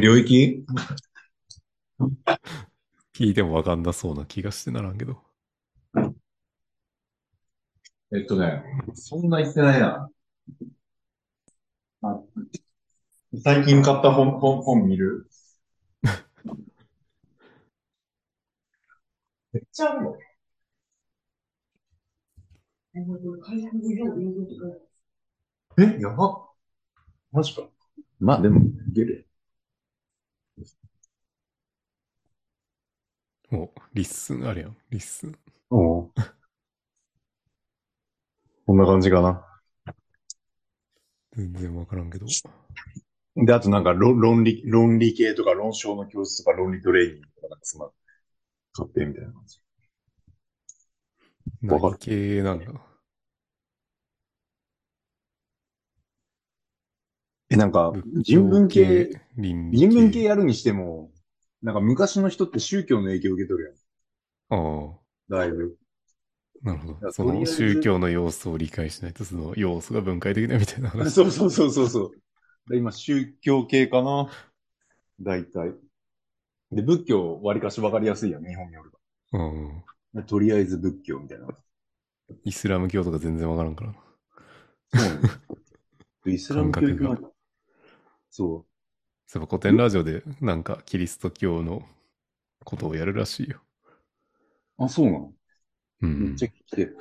[0.00, 0.64] 領域？
[3.12, 5.20] 聞いてもわかんなそうな気がしてならんけど。
[8.12, 8.62] えっとね、
[8.94, 10.10] そんな言ってないな。
[12.02, 12.46] あ
[13.44, 15.28] 最近買った本、本、本見る？
[19.52, 20.16] めっちゃあるの。
[25.78, 26.48] え、やば。
[27.30, 27.68] マジか。
[28.18, 29.28] まあでも、いける。
[33.52, 35.38] お、 Listen あるやん、 Listen。
[35.68, 36.12] おう
[38.64, 39.44] こんな感じかな。
[41.36, 42.26] 全然わからんけど。
[43.36, 47.90] で、あとなんか論論理、論理系とか論証の教室とか論理トレーニングとかなんかそんな、
[48.72, 49.60] 買ってみたいな感じ。
[51.62, 52.85] わかる何系なんだ？
[57.50, 61.10] え、なんか仏、人文系、人文系やるにしても、
[61.62, 63.76] なんか昔の人って宗教の影響を受け取るやん。
[64.48, 64.96] あ
[65.30, 65.36] あ。
[65.38, 65.76] だいぶ。
[66.62, 67.06] なるほど。
[67.06, 71.12] やその宗教の要素を理解しないと、その要素が分解できないみたいな話。
[71.12, 72.10] そうそうそうそうそう。
[72.68, 74.28] で今、宗教系かな。
[75.20, 75.72] 大体。
[76.72, 78.92] で、仏教、割かし分かりやすいやん、日本におる
[79.32, 79.84] うん。
[80.14, 81.46] でとりあえず仏教みたいな。
[82.44, 83.98] イスラム教とか全然わからんからな。
[84.94, 85.40] そうなんです
[86.26, 87.35] イスラム教感覚
[88.44, 88.64] がが。
[88.64, 88.66] そ
[89.26, 91.82] そういえば古典ラジオでなんかキリスト教の
[92.64, 93.60] ことをやるらしいよ。
[94.78, 94.84] う。
[94.84, 95.32] あ、そうなの？
[96.02, 96.48] うんめっちゃ。
[96.48, 96.98] 来てる。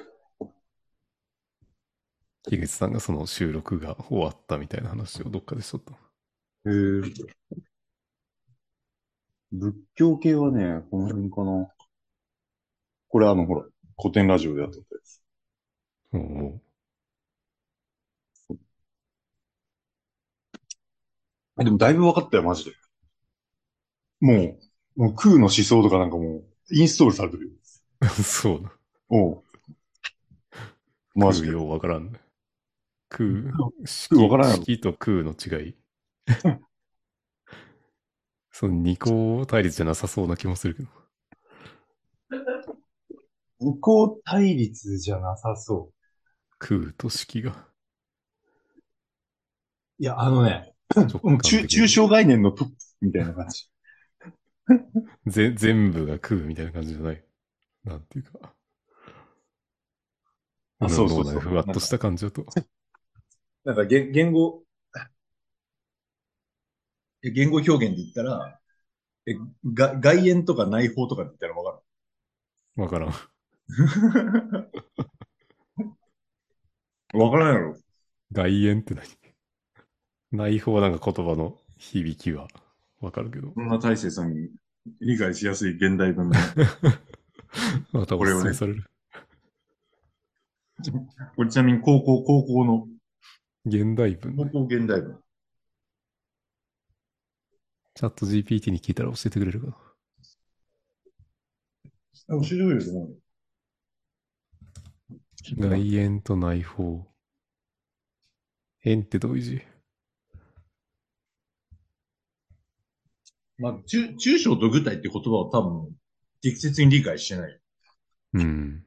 [2.50, 5.94] 樋口さんがその収録が終わったみたいな話をどっかでしとった。
[5.94, 5.98] へ
[6.72, 7.36] え。
[9.52, 11.68] 仏教系はね、この辺かな。
[13.08, 13.66] これあの、ほら、
[13.98, 15.22] 古典ラジオでやってたやつ。
[16.14, 16.65] おおあ
[21.64, 22.72] でもだいぶ分かったよ、マジで。
[24.20, 24.60] も
[24.98, 27.52] う、もう空の思想とかなんかもう、インストールされてるよ。
[28.02, 28.72] う そうだ。
[29.10, 29.44] おう。
[31.14, 31.48] マジで。
[31.48, 32.20] 空ようわからんね。
[33.10, 33.26] 空、
[34.10, 35.76] 空わからん式と空の違い。
[38.52, 40.90] その二項対立じゃなさそうな気もするけど。
[43.60, 45.92] 向こう対立じゃなさそ
[46.60, 47.52] 空と式が。
[50.00, 50.04] う。
[50.04, 50.75] いや、あのね、
[51.44, 53.70] 中、抽象概念のトップみたいな感じ。
[55.28, 57.24] ぜ全部が空みたいな感じじゃない？
[57.86, 58.56] なんていうか。
[60.80, 62.46] あそうそうそうふわっとした感じだと。
[63.66, 64.64] なんか言言語、
[67.24, 68.60] え言語表現で言ったら、
[69.28, 69.36] え
[69.74, 71.82] が外縁とか内包とかって言ったらわか
[72.76, 73.14] わからん。
[73.68, 74.72] る
[77.14, 77.78] わからんやろ。
[78.32, 79.04] 外縁って何？
[80.36, 82.48] 内包はなんか言葉の響きは
[83.02, 83.52] わかるけど。
[83.54, 84.50] そんな大勢さんに
[85.02, 86.36] 理解しやすい現代文の。
[87.92, 88.84] またおこれをねすすめされる。
[91.36, 92.88] これちなみに高校、高校の、
[93.66, 94.36] 現代文。
[94.36, 95.20] 高校現代文。
[97.96, 99.78] チャット GPT に聞いたら教えてくれるかな。
[102.28, 103.16] あ、教えてくれると思うよ。
[105.58, 107.08] 外縁と内包。
[108.84, 109.62] 縁ってどういう字？
[113.58, 115.96] まあ、中、抽象と具体って言葉を多分、
[116.42, 117.60] 適切に理解してない。
[118.34, 118.86] うん。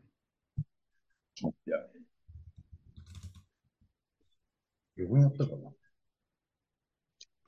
[1.41, 1.79] いや。
[4.99, 5.71] どうやったかな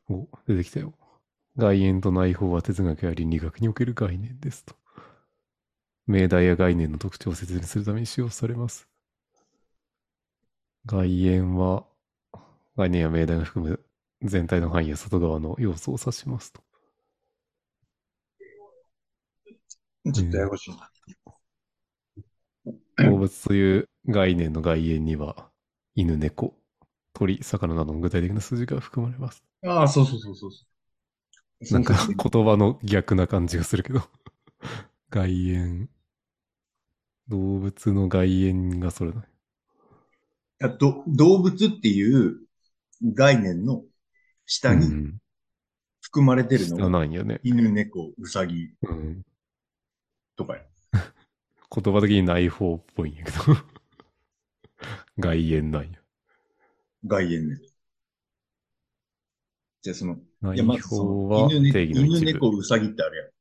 [0.08, 0.94] お、出てきたよ。
[1.56, 4.74] 外縁と内包は哲学や倫理学における概念ですと。
[6.06, 8.88] 命題や概念の特徴を説明するために使用されます。
[10.86, 11.84] 外縁は、
[12.76, 13.80] 概念や命題が含む
[14.22, 16.62] 全体の範囲や外側の要素を指しますと。
[20.04, 20.90] ちょっとややこしいな。
[22.98, 25.50] 動物という概念の外縁には、
[25.94, 26.54] 犬、猫、
[27.14, 29.42] 鳥、魚などの具体的な数字が含まれます。
[29.66, 30.64] ああ、そうそうそうそうそ
[31.62, 31.74] う。
[31.74, 34.02] なんかそうそう言葉の逆な感じがするけど。
[35.10, 35.88] 外縁。
[37.28, 39.24] 動物の外縁がそれだ。
[40.62, 42.40] あど動物っていう
[43.02, 43.84] 概念の
[44.46, 45.18] 下にうん。
[46.02, 47.40] 含まれてるの下が、なね。
[47.42, 49.22] 犬、猫、うさぎうん。
[50.40, 50.62] とかや。
[51.70, 53.38] 言葉的に内包っぽいんやけど。
[55.20, 56.00] 外延なんや。
[57.04, 57.60] 外延ね。
[59.82, 60.14] じゃあその、
[60.54, 62.58] い内包は定義の犬、一猫、部。
[62.58, 63.32] うさぎってある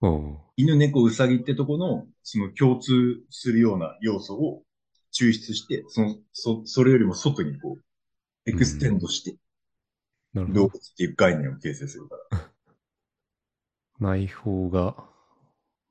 [0.00, 0.14] やん。
[0.14, 0.38] うん。
[0.56, 4.64] 犬、猫、うさぎってとこの、その共通するような要素を
[5.12, 9.36] 抽出して、その、そ、それよりも外にこう、 extend して。
[10.34, 12.50] 動物っていう概念を形成するから。
[14.00, 15.11] 内包が、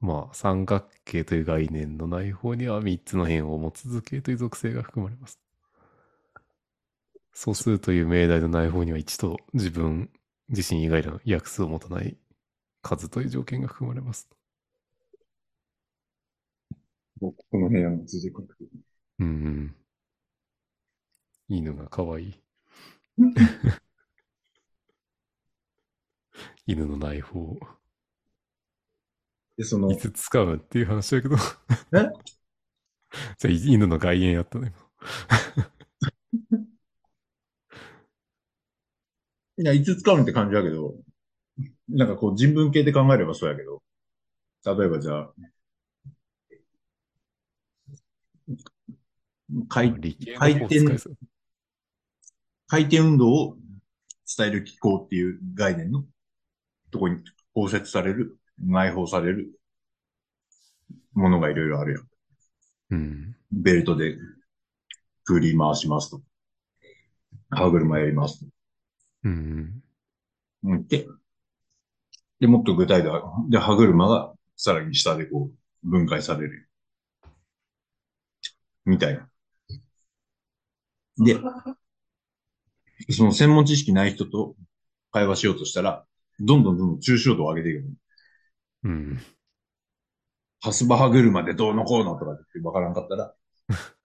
[0.01, 5.39] まあ、三角形という概念の内包には3つの辺を持つ図形という属性が含まれます。
[7.33, 10.09] 素数という命題の内包には1と自分
[10.49, 12.17] 自身以外の約数を持たない
[12.81, 14.27] 数という条件が含まれます。
[17.19, 18.57] この部屋の図で書く。
[19.19, 19.75] うんうん。
[21.47, 22.33] 犬が可愛い。
[26.65, 27.59] 犬の内包。
[29.57, 31.35] で、そのい、つ使うっていう話だけど。
[31.93, 32.09] え？
[33.39, 34.73] じゃあ、犬の外縁やったね。
[39.57, 40.95] いや、いつ使うんって感じだけど、
[41.89, 43.83] なんかこう人文系で考えればそうやけど、
[44.65, 45.33] 例えばじゃあ、
[49.67, 51.17] 回理系の回転方使いそう
[52.67, 53.57] 回転運動を
[54.37, 56.05] 伝える機構っていう概念の
[56.89, 57.17] とこに
[57.53, 59.51] 包摂される、内包される
[61.13, 62.07] ものがいろいろあるやん。
[62.91, 63.35] うん。
[63.51, 64.15] ベルトで
[65.23, 66.21] クーリー回しますと。
[67.49, 68.45] 歯車やりますと。
[69.23, 69.83] うん。
[70.63, 71.05] うんで、
[72.39, 75.51] で、もっと具体では、で、歯車がさらに下でこ
[75.83, 76.69] う分解される。
[78.85, 79.29] みたいな。
[81.17, 81.37] で、
[83.09, 84.55] その専門知識ない人と
[85.11, 86.05] 会話しようとしたら、
[86.39, 87.95] どんどんどんどん抽象度を上げていくの。
[88.83, 89.19] うん。
[90.61, 93.33] ハスバ歯車でどうのこうのとかってわからんかったら、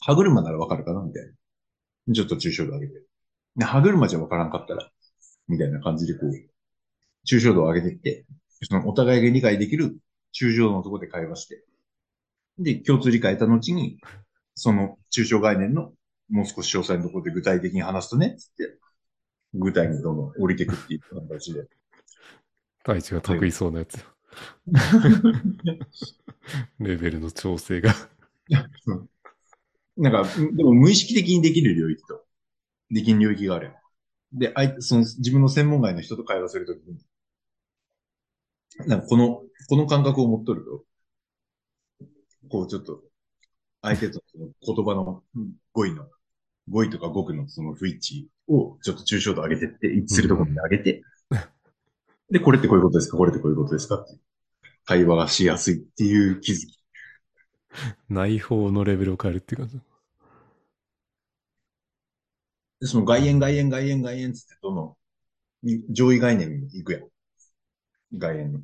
[0.00, 2.14] 歯車ならわかるかなみたいな。
[2.14, 3.06] ちょっと抽象度上げて。
[3.56, 4.90] で歯車じゃわからんかったら、
[5.48, 6.32] みたいな感じでこう、
[7.26, 8.26] 抽象度を上げていって、
[8.62, 9.98] そのお互いが理解できる
[10.34, 11.64] 抽象度のところで会話して、
[12.58, 13.98] で、共通理解得た後に、
[14.54, 15.92] その抽象概念の
[16.30, 18.78] もう少し詳細のところで具体的に話すとね、つって、
[19.54, 21.66] 具体にどんどん降りていくっていう形で。
[22.86, 23.98] 大地が得意そうなやつ。
[26.78, 27.92] レベルの調整が。
[29.96, 32.24] なんか、でも無意識的にできる領域と、
[32.92, 33.72] できん領域があるよ。
[34.32, 36.96] で、相手、その自分の専門外の人と会話するときに、
[38.86, 40.84] なんかこの、この感覚を持っとると、
[42.48, 43.02] こうちょっと、
[43.82, 45.24] 相手とその言葉の
[45.72, 46.08] 語彙の、
[46.68, 51.02] 語彙とか語句のその不一致をちょっと抽象度上げてって、一致するところに上げて、
[52.30, 54.18] で、これってこういうことですかこれってこういうことですかって
[54.84, 56.78] 会話がしやすいっていう気づき。
[58.08, 59.80] 内包のレベルを変えるっていう感じ。
[62.80, 64.96] でその外縁、外縁、外縁、外縁つってどの、
[65.90, 67.08] 上位概念に行くやん。
[68.18, 68.60] 外縁の。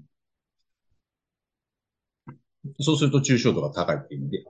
[2.80, 4.44] そうすると抽象度が高いっていう意味で。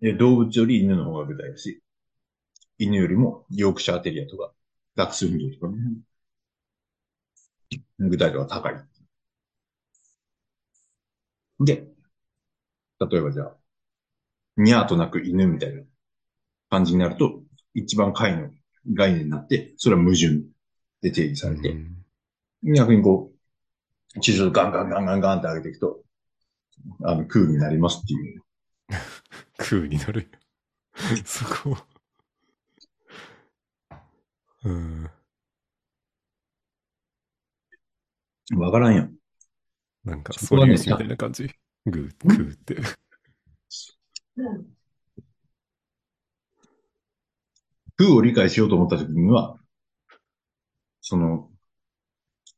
[0.00, 1.82] で動物より犬の方が具体だし、
[2.78, 4.52] 犬よりもヨークシャーテリアとか、
[4.94, 5.78] ダックスフンドとかね、
[7.98, 8.74] 具体度が高い。
[11.60, 11.86] で、
[13.00, 13.56] 例えばじゃあ、
[14.56, 15.82] にゃーとなく犬みたいな
[16.70, 17.42] 感じになると、
[17.74, 18.50] 一番下位の
[18.94, 20.42] 概念になって、それは矛盾
[21.02, 21.96] で定義されて、うん
[22.62, 23.30] 逆にこ
[24.16, 26.00] う、抽象度ガンガンガンガンガンって上げていくと、
[27.04, 28.42] あの、空になりますっていう。
[29.58, 30.28] 空になる。
[31.24, 31.76] そこ。
[34.64, 35.10] うん。
[38.54, 39.14] わからんやん。
[40.04, 41.50] なんか、そこはね素粒子みたいな感じ。
[41.86, 42.76] グー、グーって。
[47.96, 49.58] 空を理解しようと思った時には、
[51.00, 51.48] その、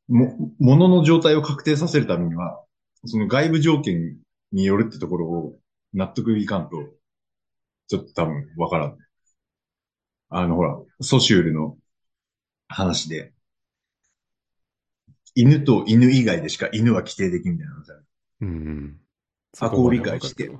[0.07, 2.63] も、ものの状態を確定させるためには、
[3.05, 4.17] その外部条件
[4.51, 5.59] によるってところを
[5.93, 6.77] 納得いかんと、
[7.87, 8.97] ちょっと多分わからん。
[10.29, 11.77] あの、ほら、ソシュールの
[12.67, 13.33] 話で、
[15.35, 17.83] 犬と犬以外でしか犬は規定できんみたいなの
[18.41, 18.99] うん。
[19.59, 20.51] あこう理解して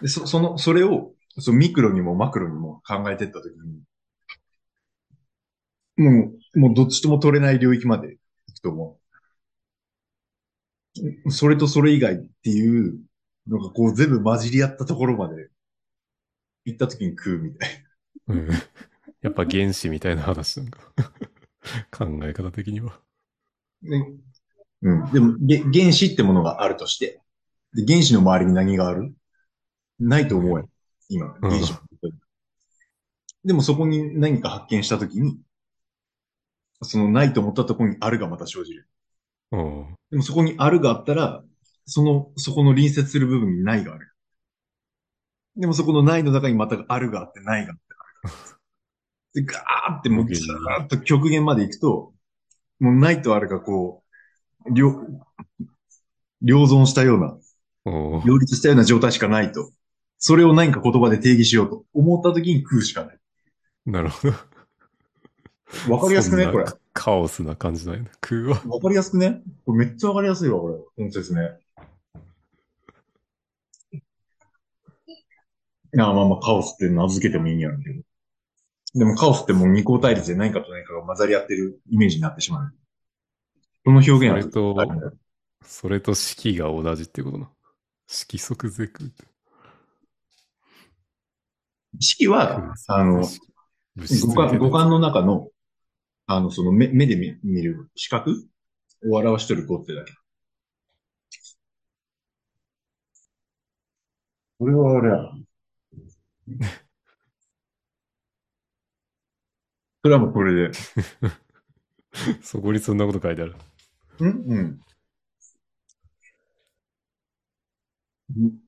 [0.00, 3.82] で、そ、その、それを、そのミクロにもマクロにも考えてったときに、
[5.96, 8.16] もう、もうどっちとも取れない領域まで
[8.48, 8.98] 行くと思
[11.24, 11.30] う。
[11.30, 12.98] それとそれ以外っていう
[13.46, 15.48] のがこう全部混じり合ったところまで
[16.66, 17.84] 行ったときに食うみたい
[18.28, 18.48] うん。
[19.22, 20.92] やっぱ原子みたいな話なんか。
[21.90, 23.00] 考え方的には。
[23.82, 23.98] な。
[23.98, 24.06] ね
[24.82, 25.12] うん。
[25.12, 27.20] でも、げ原子ってものがあるとして、
[27.74, 29.14] で原子の周りに何がある？
[29.98, 30.68] ないと思うよ。
[31.08, 32.12] 今、原子の周り
[33.44, 35.38] でもそこに何か発見したときに、
[36.82, 38.88] そのないと思ったところにあるがまた生じる。
[39.52, 39.96] うん。
[40.10, 41.42] でもそこにあるがあったら、
[41.86, 44.12] その、そこの隣接する部分にないがある。
[45.56, 47.82] でもそこのないの中にまたあるがあってないがあって
[48.24, 49.44] ある。
[49.44, 52.12] で、ガーってもうずーっと極限まで行くと、
[52.82, 54.02] もうないとあるがこ
[54.66, 55.06] う、両、
[56.42, 57.38] 両存したような、
[58.26, 59.70] 両立したような状態しかないと。
[60.18, 63.18] それを何か言葉で定義しようと思った時に食うしかない。
[63.86, 64.34] なるほど。
[65.94, 66.46] わかりやすくね？
[66.50, 66.64] これ。
[66.92, 68.10] カオスな感じだよね。
[68.20, 68.60] 空は。
[68.66, 69.42] わかりやすくね？
[69.64, 70.74] これめっちゃわかりやすいわ、これ。
[70.74, 71.42] この説明。
[73.94, 74.02] い
[75.92, 78.02] や、まあまあ、カオスって名付けてもいいんやろうけど。
[78.94, 82.74] でもカオスってもう二項対立で何かと何かが混ざり合ってるイメージになってしまう。
[83.84, 85.16] この表現はそれと
[85.64, 87.50] それと式が同じってことな。
[88.06, 89.24] 式即是空って。
[92.00, 93.22] 式は、あの、
[93.96, 95.48] 五感、五感の中の、
[96.26, 98.48] あの、その目目で見見る視覚
[99.10, 100.12] を表しとる語ってだけ。
[104.58, 106.68] これはあれや。
[110.02, 110.70] それはもうこれで。
[112.42, 113.54] そこにそんなこと書いてある。
[114.20, 114.80] うんうん。
[118.36, 118.58] うん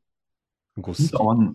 [0.83, 1.17] 五式。
[1.19, 1.55] 変わんの？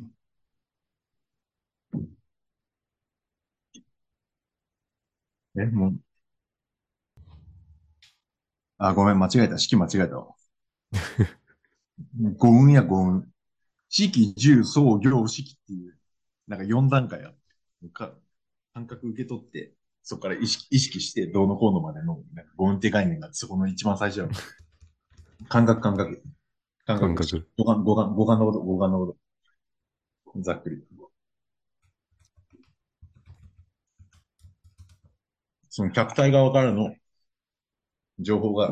[5.56, 6.00] え、もう。
[8.80, 9.58] あ、ごめん、間違えた。
[9.60, 10.36] 式間違えたわ。
[12.38, 13.32] 五運や五運。
[13.90, 15.98] 式、十、総、行、式っていう、
[16.48, 18.14] なんか4段階あって、か
[18.80, 19.74] 感覚受け取って、
[20.04, 24.30] そこから意識意識して、どうのこうのまでの、なんか五運って概念がそこの一番最初の。
[25.50, 26.24] 感覚、感覚。
[26.86, 27.50] 感感覚。
[27.58, 29.18] 五感、五感、五感のこと、五感のこ
[30.34, 30.42] と。
[30.42, 30.82] ざっくり。
[35.70, 36.96] その客体側からの
[38.20, 38.72] 情報が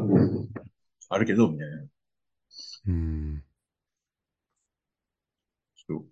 [1.09, 1.85] あるけど、みたいな。
[2.87, 3.43] うん。
[5.75, 6.07] ちょっと、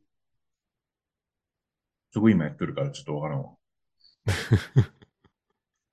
[2.12, 3.55] そこ今やってるからちょっとわからんわ。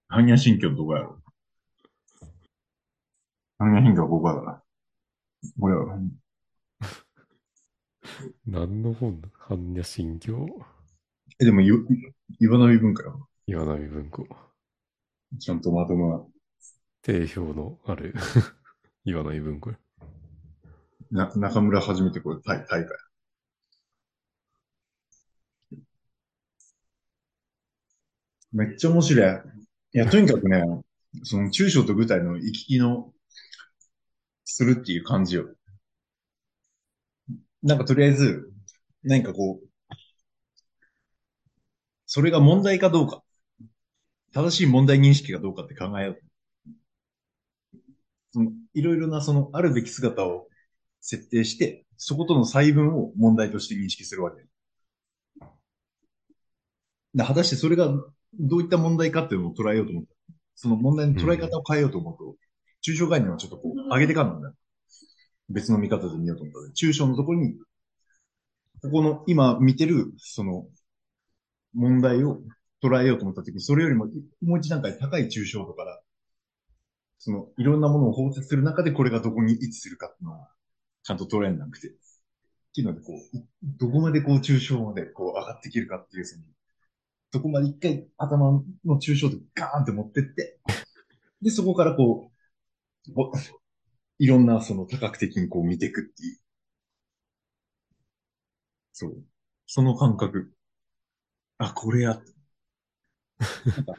[0.08, 1.18] 般若心経のどこやろ？
[3.58, 4.62] 般若心経はここやから。
[5.58, 5.98] これは、
[8.46, 9.28] 何の本だ？
[9.48, 10.32] 般若心経？
[11.40, 11.86] え、でも、ゆ
[12.38, 13.28] 岩波文化よ。
[13.46, 14.26] 岩波文庫。
[15.38, 16.30] ちゃんとまとも
[17.02, 18.14] 定評のある
[19.04, 19.78] 岩波文庫や。
[21.10, 22.88] な、な、中村初めてこれ、大大会。
[28.52, 29.36] めっちゃ面白い。
[29.94, 30.62] いや、とにかくね、
[31.22, 33.12] その中小と具体の行き来の、
[34.44, 35.46] するっていう感じよ。
[37.62, 38.52] なんかとりあえず、
[39.02, 39.68] 何かこう、
[42.06, 43.22] それが問題かどうか、
[44.32, 46.20] 正しい問題認識かどうかって考えよう。
[48.32, 50.48] そのいろいろなそのあるべき姿を
[51.00, 54.44] 設定して、そことの細分を問題として認識するわけ。
[57.14, 57.92] で果たしてそれが
[58.38, 60.10] どういった問題かっていうのを捉えようと思った。
[60.54, 62.36] その問題の捉え方を変えようと思うと、
[62.86, 64.54] 抽象概念をちょっとこう上げてかんのね。
[65.48, 67.54] 別の見方で見ようと思ったら、抽象のところに、
[68.82, 70.66] ここの今見てる、その、
[71.74, 72.40] 問題を
[72.82, 74.06] 捉えようと思ったときに、それよりも
[74.42, 76.00] もう一段階高い抽象度から、
[77.18, 80.48] その、いろんなものを包摂する中でこれがどこに位置するかっていうのは、
[81.04, 81.88] ちゃんと捉えなくて。
[81.88, 81.90] っ
[82.74, 86.42] ていうので、こう、いどこまでこう抽象までこう上がっていけるかっていう、その、
[87.32, 90.60] どこまで一回頭の抽象度ガーンって持ってって、
[91.40, 92.30] で、そこからこ
[93.08, 93.32] う、ぼ
[94.18, 96.38] いろんなその多角的にこう見ていくっていう。
[98.92, 99.24] そう。
[99.66, 100.52] その感覚。
[101.58, 102.20] あ、これや。
[103.66, 103.94] なんか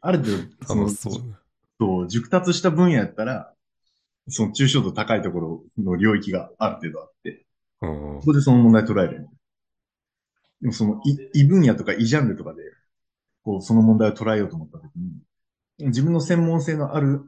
[0.00, 1.34] ある程度、そのそうだね。
[1.78, 3.54] と、熟達した分野やったら、
[4.28, 7.46] その抽象度高いところの領域がある程度あって、
[7.82, 9.28] うんそこでその問題捉える。
[10.60, 12.62] でもその異異分野とか異ジャンルとかで、
[13.42, 17.22] こう、その問題を捉えようと思ったときに、自分の専門性のある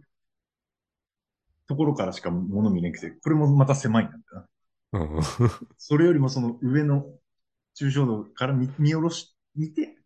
[1.66, 4.48] ところからしか物見なくて、これもまた狭いんだな。
[4.92, 5.22] うん。
[5.78, 7.06] それよりもその上の
[7.78, 9.96] 抽象度から見見下ろし、見て、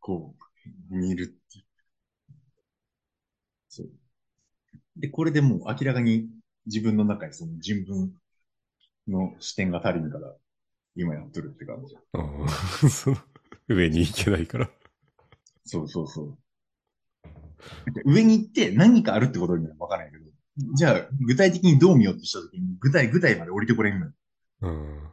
[0.00, 0.34] こ
[0.90, 1.64] う、見るっていう。
[3.68, 3.90] そう。
[4.96, 6.28] で、これでもう明らかに
[6.66, 8.12] 自分の中にその人文
[9.08, 10.34] の視点が足りんから、
[11.00, 11.96] 今やっとるって感じ。
[12.14, 13.16] うんその
[13.68, 14.70] 上に行けないから。
[15.64, 16.38] そうそうそう。
[17.92, 20.24] で上に行って何かあるってことには分からないけど、
[20.74, 24.12] じゃあ具体的にどう見ようとしたときに、具体具体まで降りてこれんのよ。
[24.62, 25.10] うん。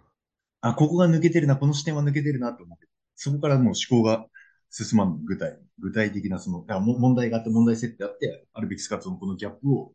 [0.62, 4.26] あ、ここが抜けてるな、この視点は抜けてるなと思って、そこからもう思考が
[4.70, 5.60] 進まんの、具体。
[5.80, 9.94] 具体的なその、だからも問題があって問題設定あって、あるべき姿のこのギャップを、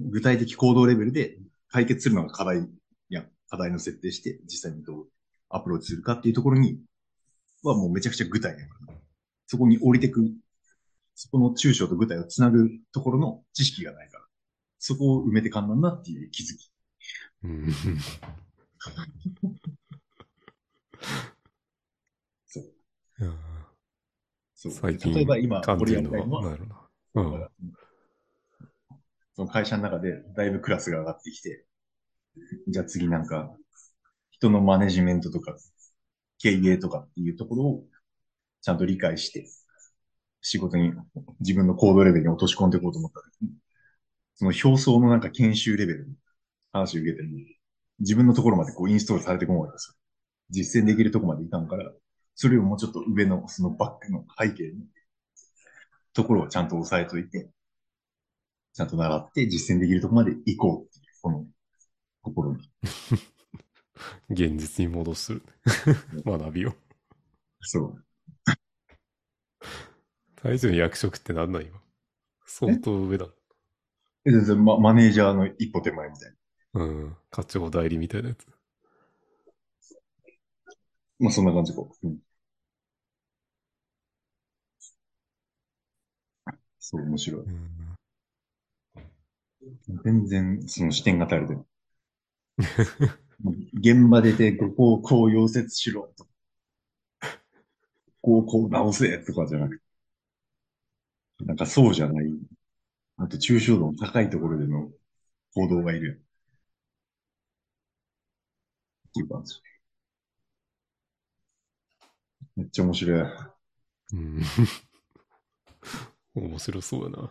[0.00, 2.68] 具体的行動レベルで解決するのが課題
[3.50, 5.08] 課題の設定して、実際にどう
[5.48, 6.80] アプローチするかっていうところに、
[7.62, 8.94] はもうめちゃくちゃ具体やから。
[9.46, 10.30] そこに降りてく、
[11.16, 14.24] そこの抽象と具体をつなぐところの知識がないから、
[14.78, 16.70] そこを埋めてかんなんなっていう気づき。
[17.42, 17.74] うん。
[22.46, 22.64] そう。
[24.54, 26.56] そう最近例えば今、感俺やりたいのは。
[27.14, 27.48] うん。
[29.34, 31.66] その会社の中でだいぶクラスが上がってきて、
[32.68, 33.54] じゃあ次なんか、
[34.30, 35.56] 人のマネジメントとか、
[36.38, 37.84] 経営とかっていうところを
[38.62, 39.46] ちゃんと理解して、
[40.42, 40.92] 仕事に
[41.40, 43.50] 自分の行動レベルに落とし込んでいこうと思った時に、
[44.36, 46.14] その表層のなんか研修レベルの
[46.72, 47.28] 話を受けてる、
[47.98, 49.94] 自分のところまでこうインストールされてこないんですよ。
[50.50, 51.92] 実践できるとこまでいかんから、
[52.34, 54.78] それをもうちょっと上のそのバックの背景の
[56.14, 57.50] ところをちゃんと押さえといて、
[58.72, 61.46] ちゃんと習って実践できるとこまで行こうっていう、この
[62.22, 62.70] 心に。
[64.30, 65.40] 現実に戻す
[66.24, 66.74] 学びを。
[67.60, 68.04] そう。
[70.42, 71.78] 大丈夫役職ってなんなん今？
[72.46, 73.26] 相当上だ。
[74.24, 76.32] え全然ママネージャーの一歩手前みたい
[76.74, 76.82] な。
[76.82, 77.16] うん。
[77.30, 78.46] 課長代理みたいなやつ。
[81.18, 81.82] まあそんな感じか。
[82.02, 82.18] うん。
[86.78, 87.42] そう、面白い。
[87.42, 87.96] うん。
[90.04, 91.66] 全然その視点が足りてる。
[93.74, 96.26] 現場出て、ここをこう溶接しろと。
[98.22, 99.84] こうこう直せとかじゃなくて。
[101.44, 102.26] なんかそうじゃない。
[103.16, 104.90] あと抽象度の高いところでの
[105.54, 106.22] 行動がいる。
[109.12, 109.54] ていう感じ。
[112.56, 113.22] めっちゃ面白い。
[114.12, 114.42] うん。
[116.34, 117.30] 面白そうやな。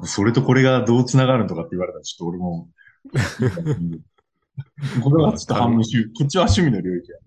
[0.00, 0.06] うん。
[0.06, 2.68] それとこれがどう繋がるのとかって言われたら、ちょっと俺も、
[5.02, 7.18] これはちょっと半分趣こっちは趣味の領域や。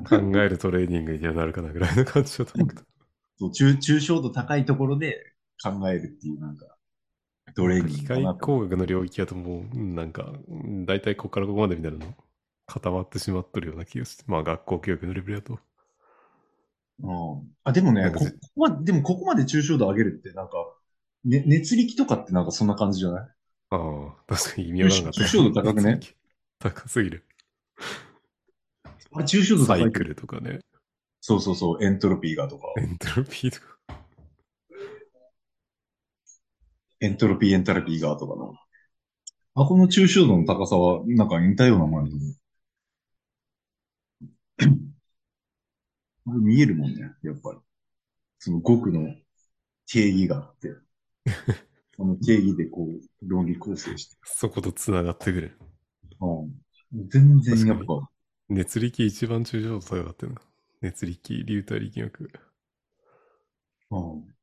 [0.00, 2.82] 考えるトレーニングにはなるかなぐらいの感じだと思うけど。
[3.38, 6.66] そう抽抽象度高いところで考えるっていうなんか、
[7.54, 8.38] トレーニン機グかなと。
[8.38, 12.14] 械工学の領域だともう、うんなんか、うん大体ここからここまでみたいなの
[12.66, 14.24] 固まってしまっとるような気がして。
[14.26, 15.58] まあ学校教育のレベルだと。
[17.02, 17.50] うん。
[17.64, 20.54] あ、でもね、こここまで、でもここまで抽象度上げるってなんか、
[21.24, 23.28] ね、熱力とかってなんかそんな感じじゃない？
[23.70, 25.20] ああ、確かに意味わなかった。
[25.22, 26.00] 抽象度高くね？
[26.62, 27.24] 高すぎる。
[29.12, 30.60] あ、抽象度高いサイクルとかね。
[31.20, 32.66] そうそうそう、エントロピーがとか。
[32.78, 33.72] エントロピーとか。
[37.00, 38.54] エントロピー、エンタルピーがとかの。
[39.54, 42.34] あ、この抽象度の高さは、なんか似たようなもんやと思う
[46.24, 47.58] これ見えるもんね、やっぱり。
[48.38, 49.14] その語句の
[49.86, 50.74] 定義があって。
[51.96, 54.16] その定義でこう、論理構成して。
[54.24, 55.58] そこと繋がってくる。
[56.22, 57.08] うん。
[57.08, 58.08] 全然やっぱ、
[58.48, 60.40] 熱力一番抽象度高かったよな。
[60.80, 62.30] 熱力、流体力学。
[63.90, 64.34] うん。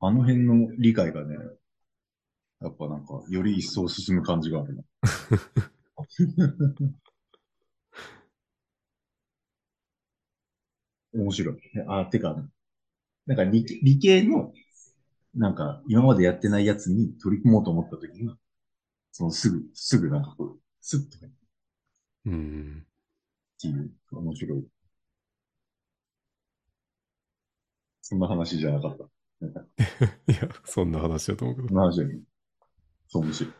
[0.00, 1.36] あの辺の理解がね、
[2.60, 4.82] やっぱなんか、より一層進む感じがあるな。
[11.12, 11.56] 面白い。
[11.88, 12.36] あ、てか、
[13.26, 14.52] なんか理系理系の、
[15.34, 18.34] なんか今までやってないやつに取り組もうと思ったときに、
[19.18, 21.32] そのすぐ、すぐなんかこう、スッとね
[22.24, 22.86] うん。
[23.58, 24.66] っていう、面白い。
[28.00, 29.04] そんな話じゃなかった。
[30.28, 31.74] いや、そんな話だと思うけどそん。
[31.74, 32.22] な話じゃない。
[33.08, 33.54] そう、面白い。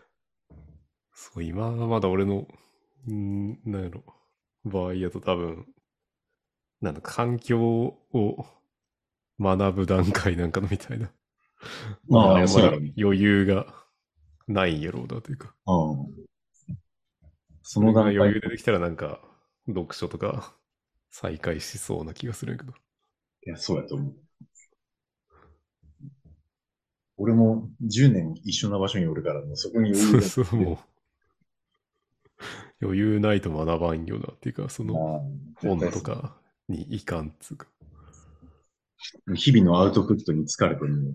[1.13, 2.49] そう、今はまだ俺の、
[3.09, 4.03] んーなんやろ、
[4.65, 5.67] 場合やと多分、
[6.81, 8.47] なんだ、環境を
[9.41, 11.11] 学ぶ段階なんかのみたいな。
[12.09, 12.45] まあ
[12.99, 13.67] 余裕が
[14.49, 15.55] ないんやろうだというか。
[15.67, 16.07] うん。
[17.63, 19.21] そそのの段階余裕出てきたらなんか、
[19.67, 20.57] 読書とか
[21.11, 22.73] 再開しそうな気がするけど。
[22.73, 24.17] いや、そうやと思う。
[27.19, 30.73] 俺も10年一緒な場所におるから、もうそこに余裕がそうそう、も
[32.81, 36.37] う、余裕ないと学ばんよなっていうか、その本とか
[36.69, 37.67] にいかんっつうか。
[39.35, 41.15] 日々のアウトプットに疲れてもう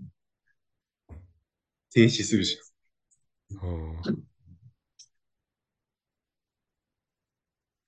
[1.92, 2.58] 停止するし。
[3.62, 4.24] うん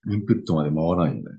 [0.09, 1.37] インプットまで回らないんだよ。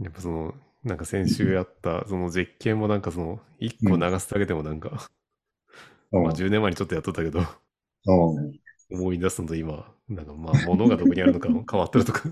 [0.00, 5.08] やっぱその、なんか先週やった、その実験もなんかその、一個流すだけでもなんか、
[6.12, 7.40] うんまあ10年前にちょっとやっとったけど、
[8.06, 8.54] うん
[8.90, 12.22] 思い出すのと今、なんかまあ物がどこにあるのか 変わってるとか。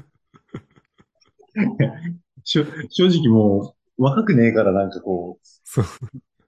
[2.45, 2.63] 正
[3.09, 5.85] 直もう若くねえからなんかこう、そう。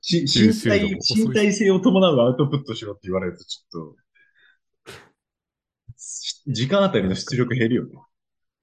[0.07, 7.93] し吸身体身体性を伴うアウトプットしろって言われるとちょっと、し時間あたりの出力減るよね。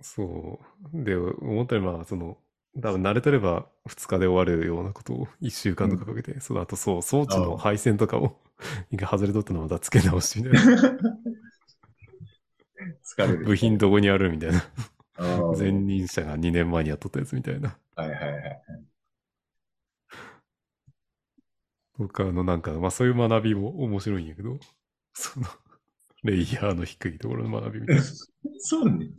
[0.01, 0.59] そ
[0.93, 1.03] う。
[1.03, 2.37] で、思ったよりまあ、その、
[2.79, 8.39] 多分慣れてれば2日で終わるようなことを1週間とかかけて、その後そう、装置の配線とかを、
[8.91, 10.77] 一回外れとったのをまた付け直しみたいな。
[13.03, 13.45] 疲れる。
[13.45, 14.63] 部品どこにあるみたいな。
[15.57, 17.77] 前任者が2年前にやっとったやつみたいな。
[17.95, 18.90] はいはいはい。
[21.97, 24.59] とかのなんか、まあそういう学びも面白いんやけど、
[25.13, 25.47] その、
[26.23, 28.03] レイヤーの低いところの学びみたいな。
[28.59, 29.09] そうね。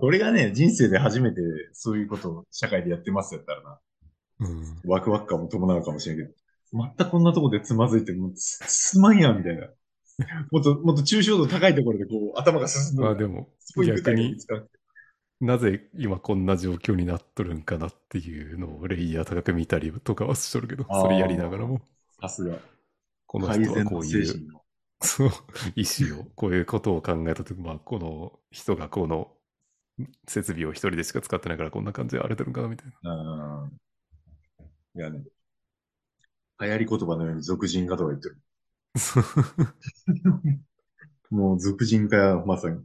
[0.00, 1.40] 俺がね、人生で初めて
[1.72, 3.80] そういうことを社会でやってますやったらな、
[4.40, 4.80] うん。
[4.84, 6.30] ワクワク感も伴うかもしれんけど、
[6.72, 9.68] またこんなとこでつまずいてもつ、すまんやんみたいな。
[10.50, 13.48] もっと、もっと抽象度高いところでこう、頭が進んでまあでも、
[13.84, 14.36] 逆に
[15.40, 21.80] なぜ今こんな状況になっとるんかなっていうのをレイヤー高く見たりとかはしとるけど、それやりながらも、
[22.20, 22.58] さすが。
[23.26, 24.48] この人はこういう。
[25.02, 25.30] そう、
[25.74, 29.30] 意思を、こういうことを考えたとき、まあこの人がこの
[30.26, 33.66] 設備を一人でしか使ってないからこんな感じで荒れてるんかなみたいな。
[34.94, 35.00] うん。
[35.00, 35.24] いやね。
[36.60, 38.40] 流行り言葉のように俗人化とか言ってる。
[41.30, 42.84] もう俗人化や、まさに。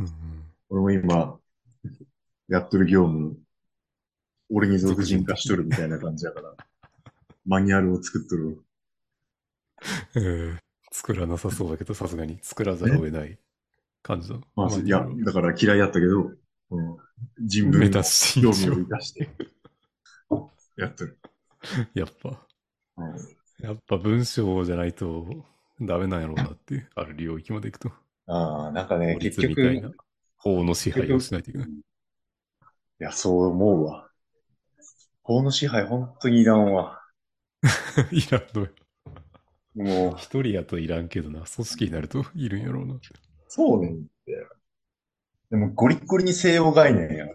[0.00, 1.40] うん俺も今、
[2.48, 3.36] やっとる業務、
[4.50, 6.54] 俺に俗人化しとるみたいな感じだから、
[7.44, 8.62] マニュアルを作っとる。
[10.14, 10.58] えー
[10.92, 13.38] 作らなさそうだけど、さすがに作らざるを得ない
[14.02, 14.36] 感じだ。
[14.56, 16.32] まあ、まあいや、だから嫌いやったけど、
[16.68, 16.98] この
[17.38, 18.72] 人文の興味を書。
[18.74, 19.30] 生かして、
[20.76, 21.18] やっとる。
[21.94, 22.46] やっぱ。
[22.96, 25.44] うんやっぱ文章じゃないと、
[25.82, 27.92] ダメなんやろうなっていう、ある領域まで行くと。
[28.30, 29.90] ああ、なんかね、法結局、律みたいな
[30.36, 31.68] 法の支配をしないといけない。
[31.68, 31.72] い
[33.00, 34.08] や、そう思うわ。
[35.22, 37.02] 法の支配本当にいらんわ。
[38.12, 38.68] いらんのよ。
[39.74, 43.00] もう、一人やといらんけどな、組織になるといるんやろうな。
[43.48, 44.46] そうねんって。
[45.50, 47.26] でもゴリッゴリに西洋概念や。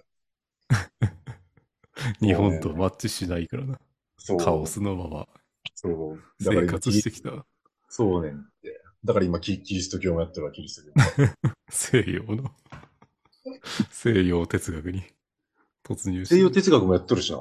[2.21, 3.79] 日本とマッチしないからな。
[4.17, 4.37] そう。
[4.37, 5.27] カオスのまま
[5.73, 6.23] そう。
[6.39, 7.45] 生今活してきた
[7.89, 8.84] そうねんって。
[9.05, 11.33] だから今キキリスト教もやってるわ、キリスト教。
[11.69, 12.51] 西洋の
[13.91, 15.03] 西洋哲学に
[15.83, 17.39] 突入して西洋哲学もやっとるしな。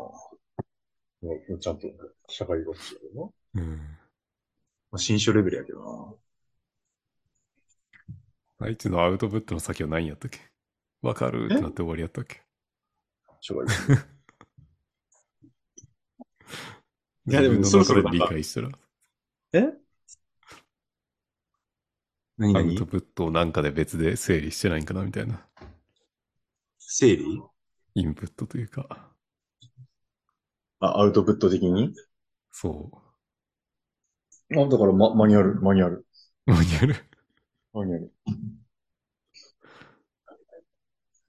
[1.58, 1.88] ちゃんと
[2.28, 3.30] 社会学者やけどな。
[3.54, 3.78] うん。
[4.90, 6.18] まあ、新書レベルやけど
[8.58, 10.40] あいつのアウトプットの先は何やったっけ？
[11.02, 12.42] わかるってなって終わりやったっけ？
[13.26, 13.36] な。
[13.40, 14.14] 社会学。
[17.26, 18.70] いやでもそろそろ理解したら、
[19.54, 19.83] え？
[22.36, 25.46] 何アウ何トプットをなんかで別で整理してないんかなみたいな。
[26.78, 27.42] 整理？
[27.94, 29.12] インプットというか、
[30.80, 31.94] あ、アウトプット的に？
[32.50, 32.90] そ
[34.52, 36.06] あ、だからママニュアル、マニュアル。
[36.46, 36.50] う。
[36.50, 36.96] マニュアル？
[37.72, 38.12] マニュアル。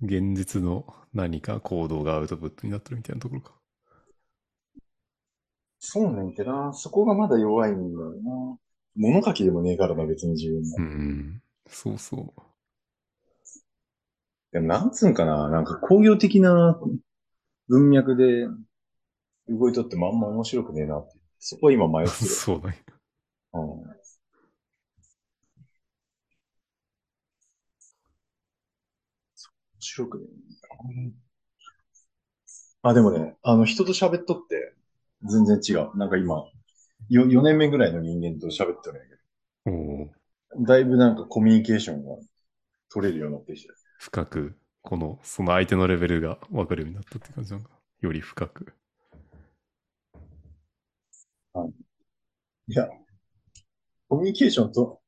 [0.02, 3.54] 現実の何か行動がアウトプットになってるみたいなところか。
[5.80, 6.74] そうねんけどな。
[6.74, 8.58] そこがまだ弱いんだよな。
[8.96, 10.76] 物書きでもねえからな、別に自分も。
[10.78, 11.42] うん。
[11.68, 12.42] そうそう。
[14.52, 15.50] でもなんつうんかな。
[15.50, 16.80] なんか工業的な
[17.68, 18.48] 文脈で
[19.50, 21.18] 動いとってもあんま面白くねえなって。
[21.40, 22.30] そこは今迷ってる。
[22.30, 22.84] そうだね。
[23.54, 23.96] うん面
[29.80, 30.96] 白くねえ
[32.82, 34.74] なあ、でもね、あの人と喋っとって
[35.24, 35.98] 全然違う。
[35.98, 36.46] なんか今、
[37.10, 39.16] よ4年目ぐらいの人間と喋ってるんやけ
[40.60, 42.16] ど、だいぶなんかコミュニケーションが
[42.90, 43.70] 取れるようになってきて。
[44.00, 47.72] 深く、この、その相手のレベルが分かるようになったって感じなのか。
[48.02, 48.74] より深く。
[52.68, 52.88] いや、
[54.10, 55.00] コミュニケーションと、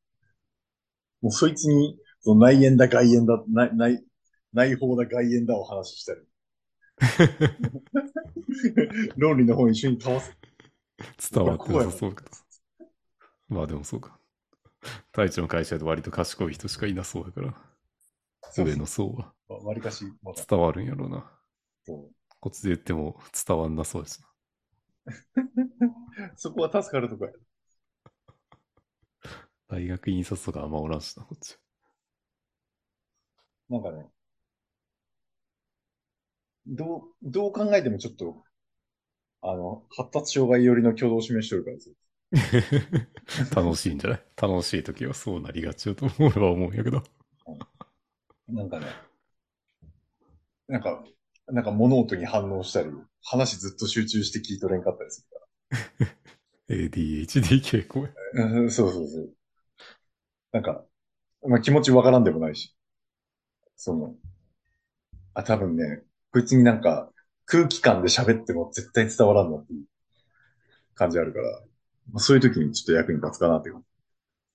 [1.22, 4.04] もうそいつに、その内縁だ外縁だ、内、内、
[4.54, 6.22] 内包だ外縁だを話したり。
[9.18, 10.36] 論理の方一緒に交わす。
[11.32, 12.26] 伝わってなさそうか。
[13.50, 14.20] まあでもそうか。
[15.12, 17.54] 太一の会社で割と賢い人しかいなそうだから、
[18.58, 20.06] 上の層はわわりかし。
[20.50, 21.32] 伝わるんやろうな。
[21.86, 24.24] そうこっちで言っても伝わんなそうです
[26.36, 27.32] そこは助かるとこや。
[29.70, 29.78] な。
[29.78, 31.58] 大学印刷とかあんまおらんしな、こっち。
[33.70, 34.10] なんかね、
[36.68, 38.44] どう、どう考えてもちょっと、
[39.42, 41.92] あの、発達障害寄りの挙動を示してるからです
[43.56, 44.22] 楽しいんじゃない？
[44.42, 47.04] 楽しい時はそうなりがちだと俺は思うんやけど。
[48.48, 48.88] なんかね、
[50.68, 51.04] なんか、
[51.48, 52.90] なんか物音に反応したり、
[53.24, 55.46] 話ずっと集中して聞いとれんかったりするか
[56.68, 58.08] ADHD 傾向
[58.70, 59.34] そうそうそう。
[60.52, 60.86] なんか、
[61.48, 62.76] まあ気持ちわからんでもないし。
[63.78, 64.16] その、
[65.34, 67.12] あ、多分ね、こいつになんか
[67.48, 69.86] 空気感で喋っても絶対伝わらんなっていう
[70.96, 71.62] 感じあるから、
[72.12, 73.88] まあ、そういう時にちょっと役に立つかなって感じ。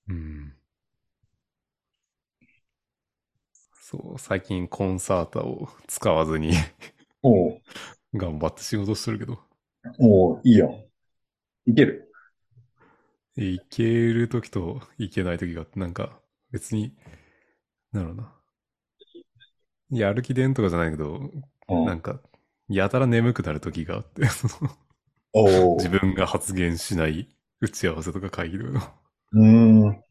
[0.08, 0.52] うん。
[3.74, 6.52] そう、最近コンサータを使わずに
[7.22, 7.62] おう
[8.14, 9.40] 頑張って仕事してるけど、
[9.98, 10.84] おういいよ。
[11.66, 12.12] いける。
[13.36, 16.18] いける時といけない時があって、なんか
[16.50, 16.94] 別に、
[17.92, 18.34] なんだろうな。
[19.90, 21.30] やる気出んとかじゃないけど、
[21.68, 22.20] うんなんか、
[22.74, 24.70] やたら眠くなる時があって、その
[25.78, 27.28] 自分が発言しない
[27.60, 28.80] 打ち合わせとか会議とかの。
[29.32, 29.42] うー
[29.90, 30.04] ん。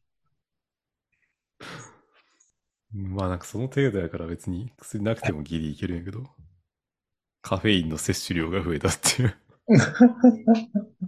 [2.93, 6.29] まあなんかその程度やから別に薬なくてもギリいけるんやけど、
[7.43, 9.35] カフェインの摂取量が増えたっていう。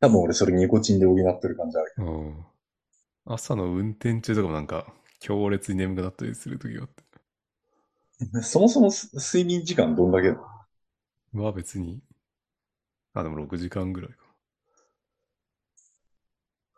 [0.00, 2.44] 多分俺それニコチンで補ってる感じあるうん
[3.26, 7.04] 朝の運転中とかもなんか強烈に眠くなったりする時があって。
[8.42, 10.34] そもそもす睡眠時間どんだけ
[11.32, 12.00] まあ別に、
[13.14, 14.16] あ、でも6時間ぐらいか。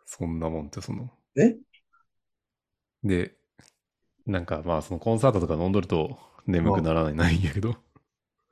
[0.05, 1.11] そんなもんってその。
[1.35, 1.57] え？
[3.03, 3.35] で、
[4.27, 7.77] なんかまあそのコンサートとか飲んどると眠くならないないんやけど、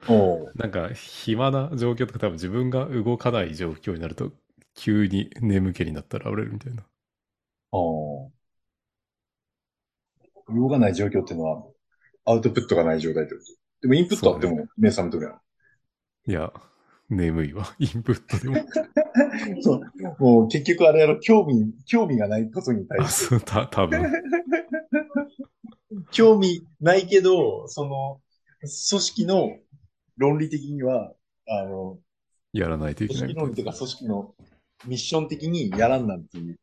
[0.07, 0.13] お
[0.51, 4.31] うなんか暇な状況とか多分自分が動かない状況になると
[4.75, 6.83] 急に眠気になったら折れるみたいな。
[7.71, 8.31] おう
[10.49, 11.63] 動かない状況っていうのは、
[12.25, 13.45] アウトプットがない状態ってこと？
[13.81, 15.41] でもインプットあっても目覚めとるやん。
[16.27, 16.53] いや、
[17.09, 17.65] 眠いわ。
[17.79, 18.55] インプットでも。
[19.61, 19.81] そう。
[20.19, 23.25] もう結局あれやろ、興味、興味がないことに対あ、して。
[23.25, 24.03] そう、た、多分
[26.11, 28.21] 興味ないけど、その、
[28.61, 28.69] 組
[29.01, 29.57] 織の
[30.17, 31.13] 論理的には、
[31.47, 31.99] あの、
[32.53, 33.39] やらないといけない組織。
[33.41, 34.35] 論理とか組織の
[34.85, 36.59] ミッション的にやらんなんていう。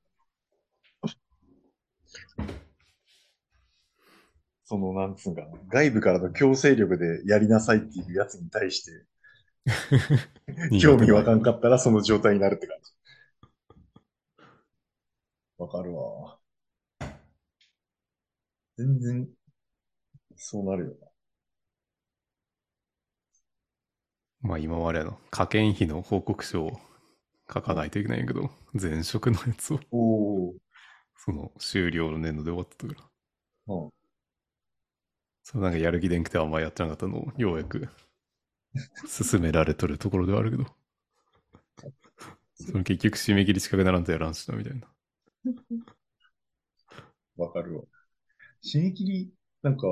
[4.69, 8.93] その、なんつうんかな、外部からの強制力でやりなさいっていうやつに対して、
[10.81, 12.93] 興味わかんかったらその状態になるって感じ。
[15.59, 16.39] わかるわ。
[18.79, 19.29] 全然、
[20.37, 20.97] そうなるよ
[24.41, 26.81] まあ今までの科研費の報告書を
[27.53, 28.51] 書かないといけないけど、
[28.81, 29.81] 前職のやつを。
[31.17, 33.11] その終了の年度で終わったから。
[33.75, 33.98] うん。
[35.49, 37.89] それなんかやる気でんくてあんまやってなかったのを、ようやく
[39.07, 40.67] 進められとるところではあるけど。
[42.55, 44.87] その結局締め切り近くならんとやらんしな、みたいな。
[47.39, 47.85] わかるわ。
[48.63, 49.33] 締め切り、
[49.63, 49.87] なんか、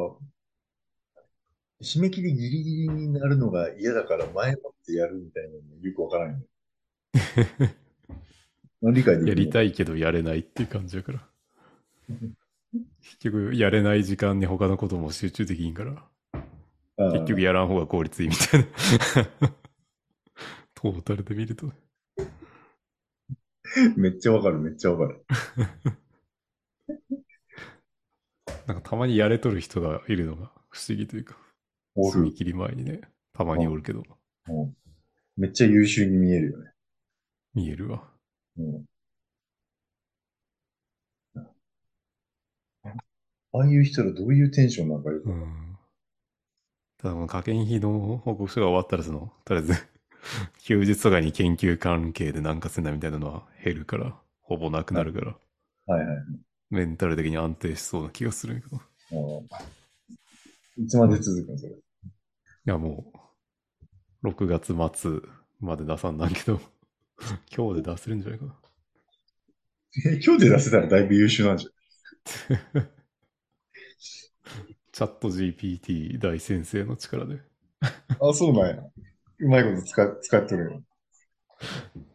[1.80, 6.46] 締め切りギリギリになるのが嫌だから前もってやるみたいなのよくわからない、ね。
[8.82, 9.28] 理解できる。
[9.28, 9.50] やりい。
[9.50, 11.28] たいけどやれないっていう感じやから。
[13.06, 16.02] 結局やれない時間に他のことも集中できんから、
[17.12, 18.66] 結局やらん方が効率いいみたいな。
[20.74, 21.72] トータルで見ると。
[23.96, 25.24] めっちゃわかる、めっちゃわかる。
[28.66, 31.38] なんかたまにやれとる人がいるのが不思議というか、
[31.94, 32.20] おる。
[32.20, 33.00] 締め切り前にね、
[33.32, 34.02] たまにおるけど、
[34.48, 34.74] うん
[35.36, 36.70] めっちゃ優秀に見えるよね。
[37.52, 38.02] 見えるわ。
[38.56, 38.84] うん。
[43.58, 45.30] ああいう人らどういうテンションなんかよくう。
[45.30, 45.78] ん。
[46.98, 49.74] ただこの科研費の報告書が終わったらその、とりあえず、
[50.64, 55.36] 休日とかに研究関係でなんかせんなみたいなのは減るから、ほぼなくなるから、
[55.86, 56.16] はいはい。
[56.70, 58.80] メンタル的に安定しそうな気がするけど。
[60.78, 61.72] いつまで続くのそれ？
[62.66, 63.12] やも
[64.22, 65.20] う、6月末
[65.60, 66.60] まで出さんなんけど、
[67.56, 68.56] 今日で出せるんじゃないかな。
[70.06, 71.68] え今日で出せたらだいぶ優秀なんじ
[74.92, 77.40] チャット GPT 大先生の力で。
[78.20, 78.82] あ、そうなんや。
[79.38, 80.82] うまいこと使使ってるよ。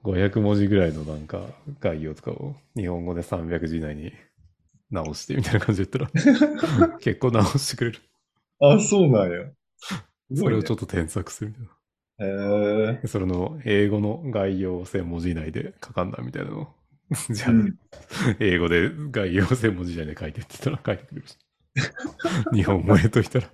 [0.04, 1.42] 500文字ぐらいのなんか
[1.80, 4.14] 概要とかを日本語で300字以内に
[4.92, 6.20] 直してみたいな感じで言った
[6.88, 8.00] ら 結構直してくれる。
[8.60, 9.52] あ、そうなんや。
[10.34, 11.70] それをちょっっと添削するみたいな。
[12.18, 12.24] と。
[12.24, 12.28] へ
[12.94, 13.02] え。
[13.02, 16.68] でそれの英語の概要を1000文字以内で書かんなみたいなのを。
[17.30, 17.78] じゃあ、うん
[18.40, 21.38] 英語で概要を1000文字以内で書いてって言ったら書いてくれるし。
[22.54, 23.50] 日本語入れといたら。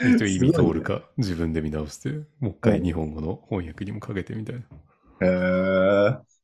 [0.00, 1.02] 一応意味通るか？
[1.16, 2.10] 自分で見直して、
[2.40, 4.62] もう一回日本語の翻訳にもかけてみたいな。
[5.20, 6.36] へえ。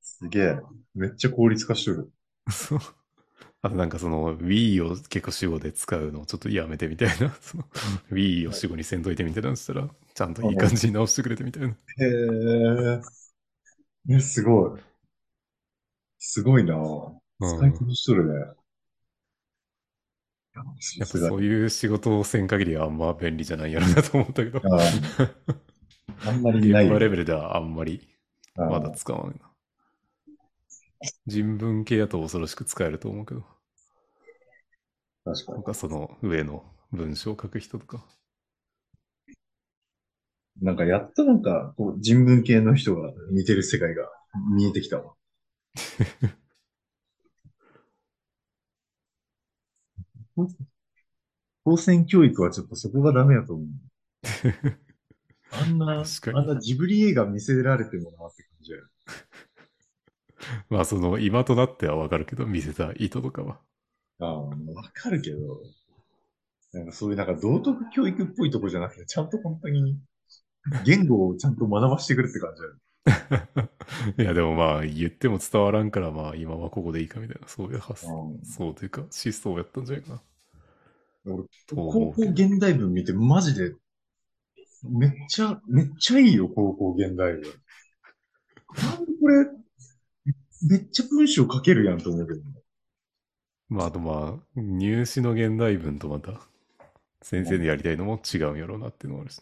[0.00, 0.60] すげえ。
[0.94, 2.12] めっちゃ効率化しとる。
[2.50, 2.80] そう。
[3.62, 7.30] あとなんかその Wii を結構主語で使うのをちょっとやめてみたいな。
[7.40, 7.64] その
[8.10, 11.68] Wii を主語にせんといてみたいなのしたら、ちゃんといい感じに直してくれてみたいな。
[11.68, 13.02] へえ。
[14.06, 14.80] ね、すごい。
[16.18, 16.74] すごいな
[17.40, 18.54] 使いこなしとるね。
[20.54, 20.64] いや
[20.98, 24.62] やっぱそういう仕事をせん限りはあんま便利じゃないやろなと思ったけど、
[26.24, 26.78] あんまりないよ。
[26.80, 28.08] 現場レベルではあんまり
[28.66, 29.50] まだ使わないな。
[31.26, 33.44] 人文系だと恐ろしく使えると思うけど、
[35.24, 35.64] 確かに。
[35.64, 38.04] かその上の文章を書く人とか。
[40.60, 44.08] なんかやっとなんか、こう人文系の人が見てる世界が
[44.54, 45.14] 見えてきたわ。
[51.64, 53.66] 高専教育はちょっとそこがダメやと思う。
[55.50, 58.78] あんな、確かにあんなジブリ映画見せられてもなって感じや。
[60.70, 63.60] まあその今となってはわかるけど、見せた意図とかは。
[64.20, 64.54] ああ、わ
[64.94, 65.38] かるけど、
[66.72, 69.98] なんかそういうなんか道徳教育っぽいとこじゃなくて、ちゃんと本当に
[70.84, 72.68] 言語をちゃんと学ばしてくるって感じや。
[74.18, 80.22] いやでもまあ言っても伝わらんからまあ今はここでいいかみたいな、そういう発想、うんそうというか思想やったんじゃないかな。
[81.24, 83.74] 俺、と思高校うけど現代文見てマジで、
[84.84, 87.42] めっちゃ、めっちゃいいよ、高校現代文。
[88.74, 89.46] なんでこれ、
[90.68, 92.44] めっちゃ文章書けるやんと思うけどね。
[93.68, 96.40] まああとまあ、入試の現代文とまた、
[97.22, 99.40] 先生のやりたいのも違うんやろうなっていうのがあるし。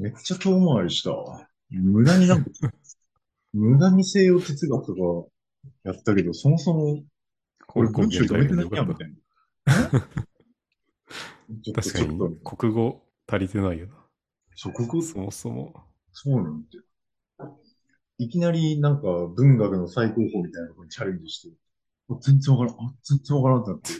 [0.00, 1.46] めっちゃ遠回りしたわ。
[1.68, 2.50] 無駄になんか、
[3.52, 7.04] 無駄に西洋哲学とかやったけど、そもそも、
[7.74, 9.16] 俺高校文章現読めてないやん、代文でよかっみたいな。
[11.74, 11.82] た。
[11.82, 13.88] 確かに国語足りてないよ
[14.56, 15.74] そう、ここな。、そもそも。
[16.12, 16.84] そうなんだよ。
[18.18, 21.56] いきなりなんか文学の最高峰みたいなところにチャレンジして、
[22.08, 23.90] あ全然わからん、あ、全然わからんってなって。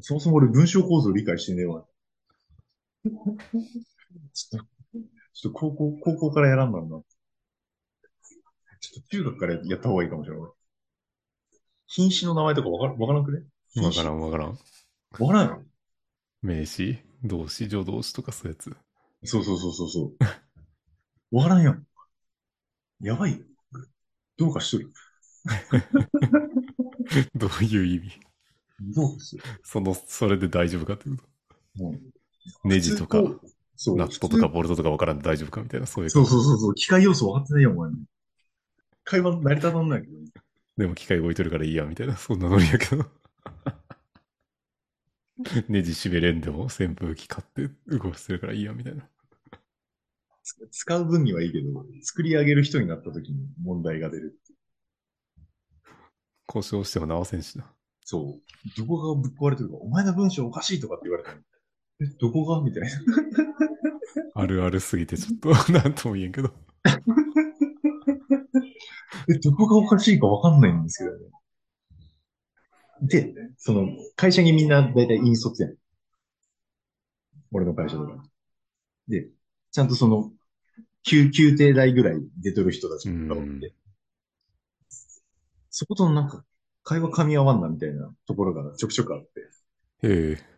[0.00, 1.86] そもそも俺文章構造理解してねえわ。
[4.32, 4.66] ちょっと、
[5.34, 7.02] ちょっと高校、高校からやらんだろうな。
[8.80, 10.50] ちょっと中学からやった方がいいかもしれない。
[11.86, 13.42] 品詞の名前とかわからわからんくね？
[13.82, 14.50] わからんわからん。
[14.50, 15.62] わからんよ。
[16.42, 18.76] 名詞、動詞、助動詞とかそういうやつ？
[19.24, 20.12] そうそうそうそうそ
[21.32, 21.36] う。
[21.36, 21.76] わからんよ。
[23.00, 23.38] やばいよ。
[24.36, 24.92] どうかしとる。
[27.34, 28.20] どういう意味？
[28.94, 29.40] どうかし。
[29.62, 31.82] その、それで大丈夫かってこと？
[31.82, 33.22] もうネジとか、
[33.76, 33.96] そう。
[33.96, 36.10] ナットとかボルトとかわからんで大丈夫かみたいな、そういう。
[36.10, 36.74] そうそうそうそう。
[36.74, 37.90] 機械要素分かってないよ、お前。
[39.04, 40.14] 会話成り立たんないけど。
[40.76, 43.04] でも機械動いてるからいいや、みたいな、そんなノリやけど。
[45.68, 49.08] ネジ締めれんでも扇風機買って動かせるからいいや、みたいな。
[50.42, 54.38] つ使う分にはいいけど、作り上げる人になった時に問題が出る。
[56.46, 57.72] 故障しても直せんしな。
[58.02, 58.68] そう。
[58.76, 61.40] どこがぶっ壊れてるか、お前の文章おかしいとかって言われたの。
[62.00, 62.60] え、どこが？
[62.60, 62.88] みたいな。
[64.34, 66.52] あるあるすぎてちょっと、 なんとも言えんけど。
[69.28, 71.30] え、どこがおかしいかわかんないんですけどね。
[73.02, 75.76] で、その、会社にみんなだいたい引率やん。
[77.52, 78.22] 俺の会社とか。
[79.08, 79.28] で、
[79.70, 80.32] ちゃんとその、
[81.02, 83.72] 休、休廷代ぐらい出とる人たちがおうんって、
[85.70, 86.44] そことのなんか、
[86.82, 89.28] 会話噛み合わんなみたいなところがちょくちょくあって、
[90.02, 90.53] ええ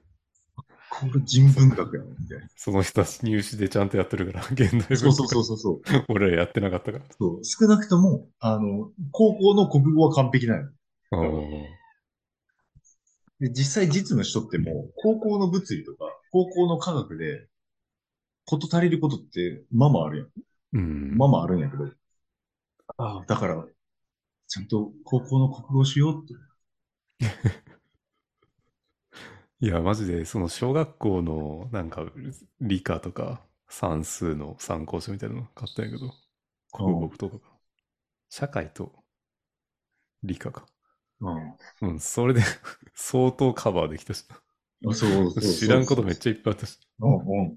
[1.01, 2.49] これ人文学やな、みたいな。
[2.57, 6.05] その人たち入試でちゃんとやってるから、現代文そうそうそうそうそう。
[6.09, 7.05] 俺らやってなかったから。
[7.19, 7.41] そう。
[7.45, 10.69] 少なくとも、あの、高校の国語は完璧なの。
[11.11, 11.17] あ
[13.41, 17.47] で、実際実務しとっても、高校の物理とか、高校の科学で、
[18.47, 20.29] こと足りることって、まあまああるやん。
[20.73, 21.17] うん。
[21.17, 21.91] まあまああるんやけど。
[22.97, 23.65] ああ、だから、
[24.49, 26.35] ちゃんと高校の国語しようって。
[29.61, 32.05] いや、マジで、その小学校の、なんか、
[32.61, 36.13] 理科とか、算数の参考書みたいなの買ったんやけど、
[36.73, 37.59] 国語とかか。
[38.31, 38.93] 社会と
[40.23, 40.67] 理科か。
[41.21, 41.59] うん。
[41.81, 42.43] うん、それで
[42.95, 44.25] 相当カバーできたし、
[44.87, 45.43] あそうそうそう。
[45.55, 47.57] 知らんことめっちゃいっぱいあったし、うんうん。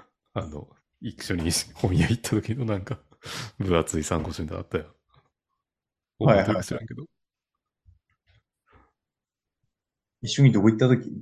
[0.34, 0.68] あの、
[1.00, 2.98] 一緒に本屋行った時のなんか、
[3.58, 4.94] 分厚い参考書みたいなのあったよ。
[6.18, 7.04] はいはい知らんけど。
[10.22, 11.12] 一緒にどこ行った時？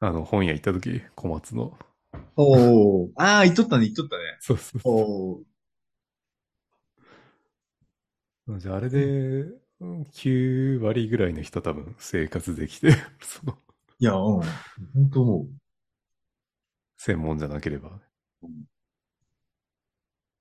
[0.00, 1.78] あの、本屋行った時、小松の。
[2.36, 3.12] おお。
[3.16, 4.22] ああ、行っとったね、行っとったね。
[4.40, 5.44] そうそうそおお。
[8.48, 8.58] う。
[8.58, 9.42] じゃあ、あれで、
[9.80, 12.90] うん9割ぐらいの人多分生活できて、
[13.22, 13.56] その、
[14.00, 14.62] いや、うん。
[14.94, 15.48] 本当思う。
[16.98, 17.98] 専門じゃなければ。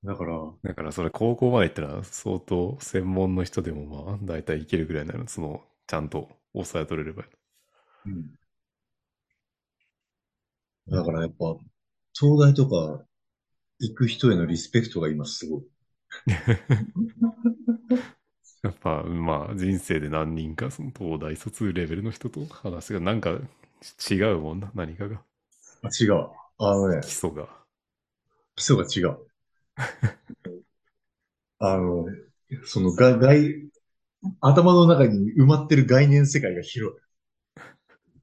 [0.04, 0.34] だから、
[0.64, 5.28] だからそれ高校まで行ったら相当専門の人でもまあ大体いけるぐらいになる。
[5.28, 7.24] その、ちゃんと抑え取れれば。
[8.08, 8.38] うん。
[10.90, 11.58] だからやっぱ、
[12.14, 13.06] 東大とか
[13.80, 15.64] 行く人へのリスペクトが今すごい。
[18.64, 23.40] やっぱ、まあ人生で何人かその東大卒レベルの人と話がなんか
[24.10, 25.22] 違うもんな、何かが。
[25.82, 26.30] あ、違う。
[26.60, 27.48] あのね基、礎が。
[28.56, 29.18] 基礎が違う。
[31.60, 32.06] あの、
[32.66, 33.70] そのが、外、
[34.42, 37.00] 頭の中に埋まってる概念世界が広い。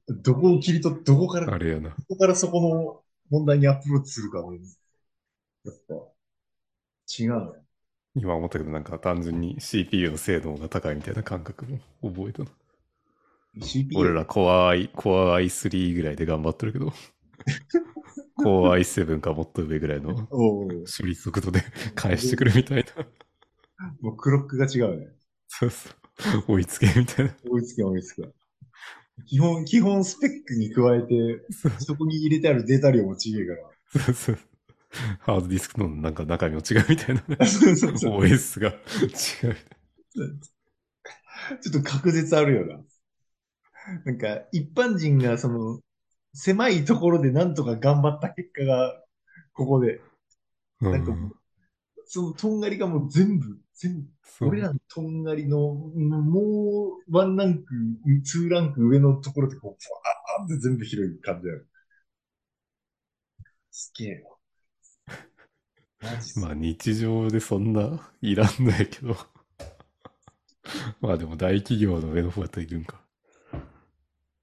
[0.07, 1.95] どこを切り取って、どこから、どあれやな。
[2.07, 4.59] こからそこの問題にアプローチするかね、
[5.63, 5.95] やっぱ、
[7.19, 7.65] 違うのよ。
[8.15, 12.49] 今思ったけどなんか単純に CPU の精度が高いみたいな感覚も覚えたな。
[13.61, 16.93] CPU 俺ら Core Core i3 ぐらいで頑張ってるけど、
[18.39, 21.61] Core i7 かもっと上ぐらいの処理速度で
[21.95, 23.05] 返してくるみたいな。
[24.01, 25.07] もうクロックが違うね。
[25.47, 25.93] そうそう。
[26.47, 27.35] 追いつけみたいな。
[27.49, 28.44] 追いつけ追いつけ。
[29.27, 31.45] 基本、基本スペックに加えて、
[31.79, 34.39] そこに入れてあるデータ量も違えかそうそう。
[35.19, 37.35] ハードディスクのなんか中身も違うみたいなね。
[37.37, 37.45] ら。
[37.45, 38.19] そうそうそう。
[38.21, 38.77] OS が違う。
[41.61, 42.83] ちょっと確実あるよな。
[44.05, 45.79] なんか、一般人がその、
[46.33, 49.01] 狭いところでなんとか頑張った結果が、
[49.53, 50.01] ここで、
[50.81, 51.13] うなんか
[52.05, 57.65] そのとんがりがもう全部、全部、俺らのとんがりの、もう、ワンランク、
[58.23, 61.61] ツーランク上のところでこう、ふわーって全部広い感じだよ。
[63.71, 64.35] すげえわ。
[66.01, 69.15] マジっすまあ日常でそんないらんないけど。
[71.01, 73.01] まあでも大企業の上の方やったらいるんか。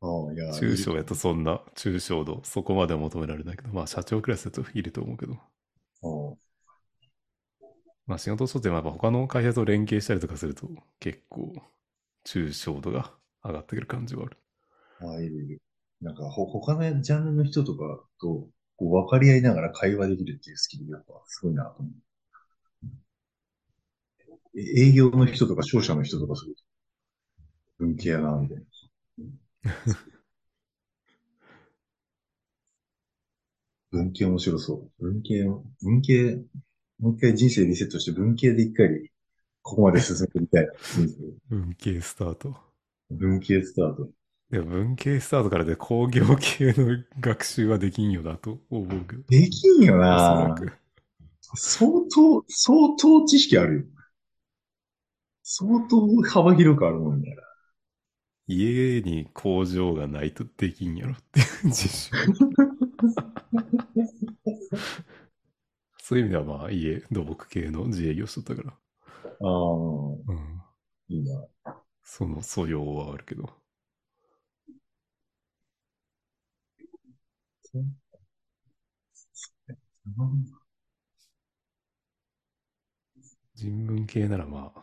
[0.01, 5.39] ああ、いや、中小やとそんな抽象度、そこまでは求められないけど、まあ社長クラスだといると思うけど、
[6.03, 6.37] あ
[8.07, 10.69] まあ仕事をしとってもやっぱ他の会社と連携したりとかすると
[11.01, 11.53] 結構
[12.25, 13.13] 抽象度が
[13.45, 14.39] 上がってくる感じはある。
[15.01, 15.63] あ、ああいるいる。
[16.01, 21.93] なんか、ほ、他のジャンルの人とかと、こう、分かり合いながら会話できるっていうスキル、やっぱ、すごいなと思う。
[24.57, 26.63] え営業の人とか商社の人とかすると、
[27.79, 28.65] 文系やな、みたいな。
[33.93, 34.91] 文系面白そう。
[35.05, 35.45] 文系、
[35.83, 36.43] 文系、
[37.03, 39.11] もう一回人生リセットして文系で一回、
[39.61, 40.73] ここまで進めてみたいな。
[41.51, 42.57] 文系スタート。
[43.11, 44.09] 文系スタート。
[44.51, 49.23] でも文系スタートからで工業系の学習はできんよなと思うけど。
[49.29, 50.73] できんよなく。
[51.57, 53.85] 相当、相当知識あるよ。
[55.43, 57.37] 相当幅広くあるもんね。
[58.47, 61.47] 家に工場がないとできんやろっていう。
[66.13, 68.71] そういう意味ではまあ家、土木系の自営業しとったから。
[68.71, 68.75] あ
[69.49, 69.49] あ、
[70.27, 70.63] うん。
[71.09, 71.47] いいな。
[72.05, 73.51] その素養はあるけど。
[83.55, 84.83] 人文系ならまあ、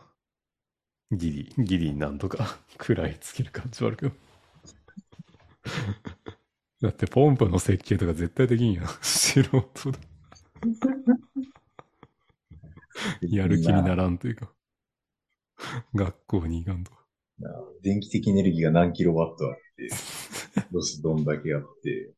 [1.12, 4.12] ギリ、ギリなんとか 食らいつける感じはあるけど。
[6.82, 8.86] だってポンプの設計とか絶対できんやん。
[9.02, 9.98] 素人で。
[13.22, 14.52] やる気にならんというか。
[15.94, 16.92] 学校に行かんと。
[17.82, 19.88] 電気的エネルギーが何キロワットあって、
[20.70, 22.12] ロスどんだけあって、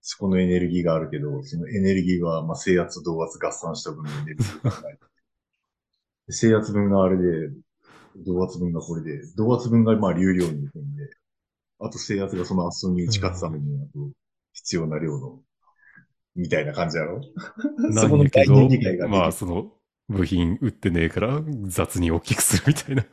[0.00, 4.98] そこのエネルギーがあるけど、そのエネルギーは、まあ、制圧と動圧合算した分のエネルギーがない。
[6.30, 7.50] 制圧分があれで、
[8.24, 11.10] 動圧分がこれで、動圧分がまあ流量に行くんで、
[11.80, 14.10] あと制圧がその圧に打ち勝つために、あと
[14.52, 15.42] 必要な量の、
[16.38, 17.20] みたいな感じやろ？
[17.92, 19.72] そこの概念理解がまあその
[20.08, 23.04] 部品売ってねえから雑に大きくするみたいな。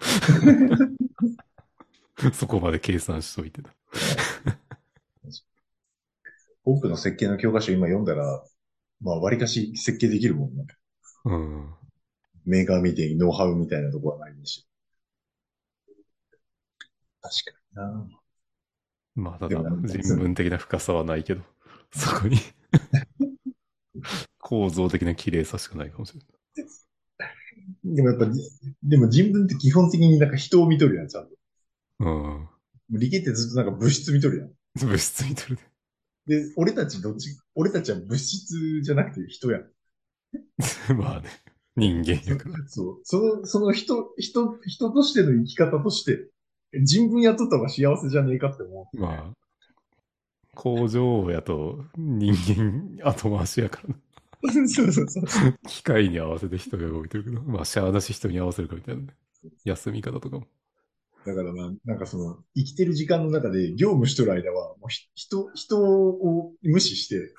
[2.31, 3.71] そこまで計算しといてた。
[6.63, 8.43] 多くの設計の教科書今読んだら、
[9.01, 10.67] まあ割かし設計できるもんね。
[11.25, 11.73] うん。
[12.45, 14.67] メーカーみたいにノウハウみたいなとこはないし。
[17.21, 18.07] 確かにな。
[19.15, 21.41] まあただ人文的な深さはないけど、
[21.91, 22.37] そこに
[24.45, 27.95] 構造的な綺麗さしかないかもしれない。
[27.95, 28.27] でもやっぱ、
[28.83, 31.35] でも人文って基本的になんか人を見とるやん、ちゃんと。
[32.01, 32.47] うん。
[32.91, 34.51] 理系ってずっとなんか物質見とるやん。
[34.85, 35.57] 物質にとる
[36.27, 39.63] で、俺たちどっち、俺たちは物質じゃなくて人やん。
[39.63, 40.93] で。
[40.93, 41.29] まあね。
[41.75, 42.55] 人間やから。
[42.69, 42.99] そう。
[43.03, 46.29] その、その人、人、人としての生き方として、
[46.83, 48.99] 人文やっとった方が幸せじゃねえかって思う。
[48.99, 49.33] まあ、
[50.53, 52.31] 工場やと人
[52.99, 53.95] 間後回しやからな。
[54.67, 55.25] そうそうそう。
[55.67, 59.15] 機械に合わせて人が動いてるけど、まあ、シャアだし人に合わせるかみたいなね。
[59.63, 60.47] 休み方とかも。
[61.25, 67.33] だからな、なんかその、生きてる時間の中で業務しとる間は、もうひ人、人を無視して、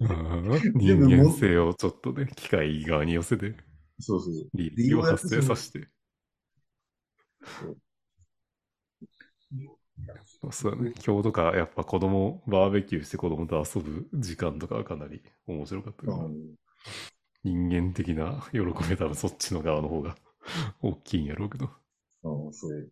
[0.00, 3.54] うん人間性をちょっとね、機械側に寄せて、
[4.00, 4.50] そうそう。
[4.54, 5.88] 利益を発生させて。
[10.50, 10.92] そうだね。
[11.06, 16.54] 今日とか、やっぱ子供、バーベキューして子供と遊ぶ時間とかはかなり面白かったけど、うん
[17.44, 20.14] 人間的な喜びは多分そっちの側の方が
[20.80, 21.70] 大きいんやろうけど。
[22.22, 22.88] うん、そう。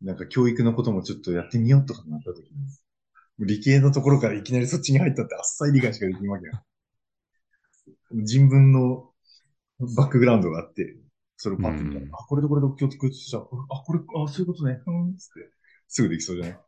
[0.00, 6.62] なんか教育のこともちょっとやってみようとかなった時に、理系のところからいきなりそっちに入ったってあっさり理解しかできんわけや。
[8.12, 9.10] 人文の
[9.96, 10.96] バックグラウンドがあって、
[11.36, 13.38] それをパッと見たら、うんあ、これとこれと共通した。
[13.38, 14.80] あ、これ、あ、そういうことね。
[14.86, 15.50] うん、つって。
[15.90, 16.60] すぐできそうじゃない？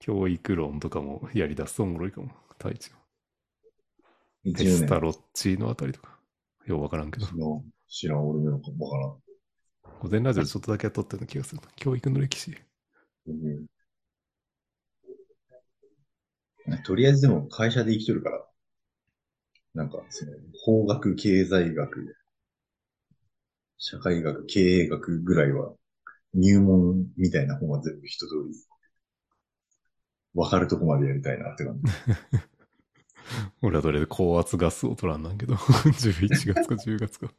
[0.00, 2.30] 教育論とかもやり出すとおもろいかも。
[2.58, 2.98] 太一は。
[4.44, 6.18] ?10 テスタ年ロッチのあたりとか。
[6.66, 7.26] ようわからんけど。
[7.32, 9.20] の知らん俺のかもわか
[10.00, 11.60] 午前ラジオでちょっとだけやっとったような気がする。
[11.76, 12.56] 教育の歴史。
[13.26, 13.66] らん。
[16.66, 18.44] うん、とりあえずでも会社で生きとるから、
[19.74, 20.32] なんか、その、
[20.64, 22.16] 法学、経済学、
[23.78, 25.72] 社会学、経営学ぐらいは、
[26.34, 28.54] 入門みたいな本は全部一通り、
[30.34, 31.82] わかるとこまでやりたいなって感じ。
[33.62, 35.54] 俺はどれで高圧ガスを取らんなんけど。
[35.98, 37.32] 11月か10月か。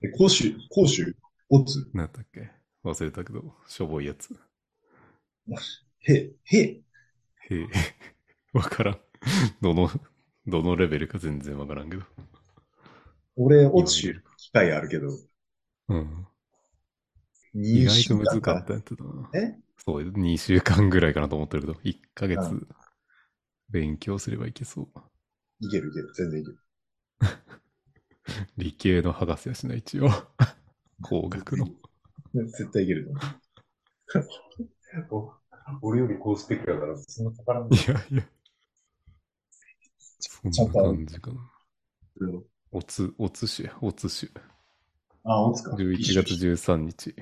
[0.00, 1.14] で、講習、講習、
[1.48, 2.50] オツ、何やったっけ？
[2.84, 4.34] 忘れたけど、しょぼいやつ。
[6.00, 6.82] へ、へ、
[7.50, 7.66] へえ。
[8.52, 9.00] わからん。
[9.60, 9.90] どの、
[10.46, 12.02] どのレベルか全然わからんけど。
[13.36, 15.08] 俺、オツ習機会あるけど、
[15.88, 16.26] うん。
[17.54, 19.30] 入意外と難かったやつだな。
[19.34, 19.58] え？
[19.76, 22.66] そう、2週間ぐらいかなと思ってるけど、1ヶ月う
[23.70, 24.88] 勉強すればいけそう。
[25.60, 26.12] いけるいける。
[26.14, 26.58] 全然いける。
[28.56, 30.08] 理系の博士やしな、一応。
[31.02, 31.68] 工学の。
[32.34, 33.20] 絶対いけると思
[35.10, 35.34] う。
[35.82, 38.22] お俺より高スペックだから、そんなかからんいやいや。
[40.18, 41.50] そんな感じかな。
[42.70, 44.30] おつ、おつしや、おつし。
[45.24, 45.76] あ、おつか。
[45.76, 47.14] 11月13日。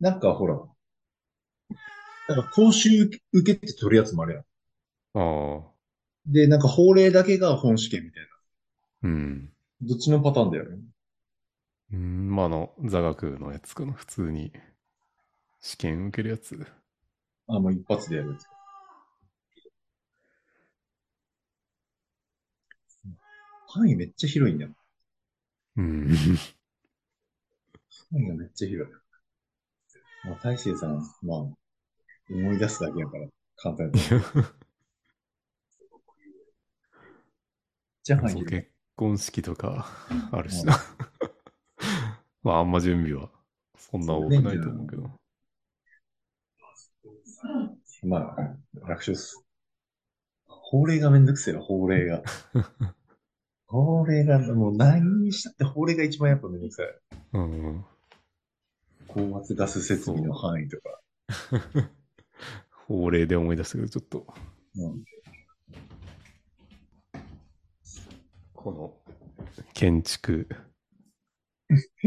[0.00, 0.58] なんかほら、
[2.28, 4.42] なんか講習受けて取るやつもあるやん。
[5.18, 5.76] ああ。
[6.26, 8.22] で、なんか法令だけが本試験みたい
[9.02, 9.08] な。
[9.08, 9.52] うん。
[9.80, 10.78] どっちのパターンだよね。
[11.92, 13.92] うん、まああの、座学のやつかな。
[13.92, 14.52] 普通に
[15.60, 16.66] 試験受けるやつ。
[17.46, 18.46] あ、もう一発でやるやつ。
[23.68, 24.70] 範囲めっちゃ広いんだよ。
[25.76, 26.08] うん。
[28.10, 28.94] 範囲がめっちゃ広い。
[30.26, 34.00] まあ、大勢さん、まあ、思い出すだけやから、簡単に。
[38.02, 38.44] じゃい。
[38.44, 39.88] 結婚式とか
[40.32, 40.76] あるしな。
[42.42, 43.30] まああんま準備は
[43.76, 45.10] そんな多くないと思うけど。
[48.02, 48.36] まあ、
[48.74, 49.44] 楽勝っす。
[50.46, 52.22] 法令がめんどくせえな、法令が。
[53.66, 56.86] 法令が、もう何にしたって法令が一番やっぱめんどくさい。
[57.32, 57.84] うん。
[59.08, 61.00] 高圧ガス設備の範囲とか。
[62.86, 64.26] 法令で思い出したけど、ちょっと、
[64.76, 65.04] うん。
[68.54, 68.92] この
[69.74, 70.48] 建築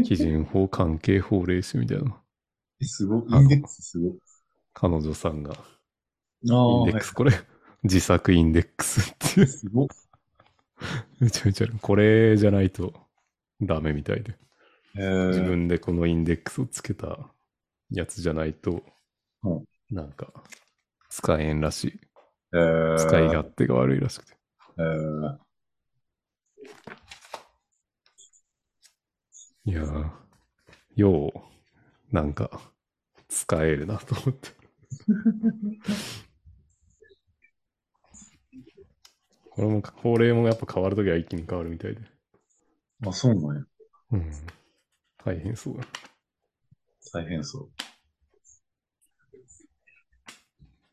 [0.02, 2.20] 基準法関係法令集みたいな。
[2.80, 3.32] えすごい。
[3.32, 4.18] インデックスすごい。
[4.74, 5.54] 彼女さんが、
[6.48, 7.32] あイあ、ンデックス、これ、
[7.82, 9.46] 自作インデックスっていう。
[9.46, 9.88] すごい。
[11.20, 12.92] めちゃめちゃこれじゃないと
[13.62, 14.36] ダメみたいで。
[14.94, 17.30] えー自分でこのインデックスをつけた
[17.90, 18.82] やつじゃないと、
[19.42, 20.32] うんなんか、
[21.10, 22.00] 使えんらしい。
[22.52, 22.60] えー
[22.94, 24.36] 使い勝手が悪いらしくて。
[24.78, 25.40] えー
[29.64, 30.10] いやー、
[30.96, 31.32] よ
[32.12, 32.60] う、なんか、
[33.28, 34.50] 使えるなと思って。
[39.50, 42.00] これも、法令もやっぱ変わるときは一気に変わるみたいで。
[43.06, 43.64] あ、そうなんや。
[44.12, 44.30] うん。
[45.24, 45.86] 大変そうだ。
[47.12, 47.70] 大変そう。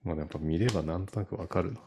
[0.04, 1.82] まあやっぱ見ればなんとなくわかるな。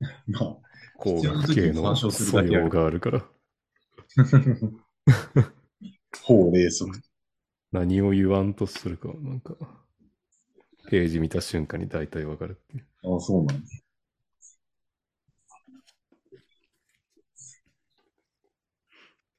[0.26, 0.56] まあ、
[0.96, 3.26] 工学系の素養があるから。
[6.22, 7.00] 法令則。
[7.72, 9.54] 何を言わんとするかはなんか、
[10.88, 13.16] ページ見た瞬間に大体わかるっていう。
[13.16, 13.62] あ、そうなんや。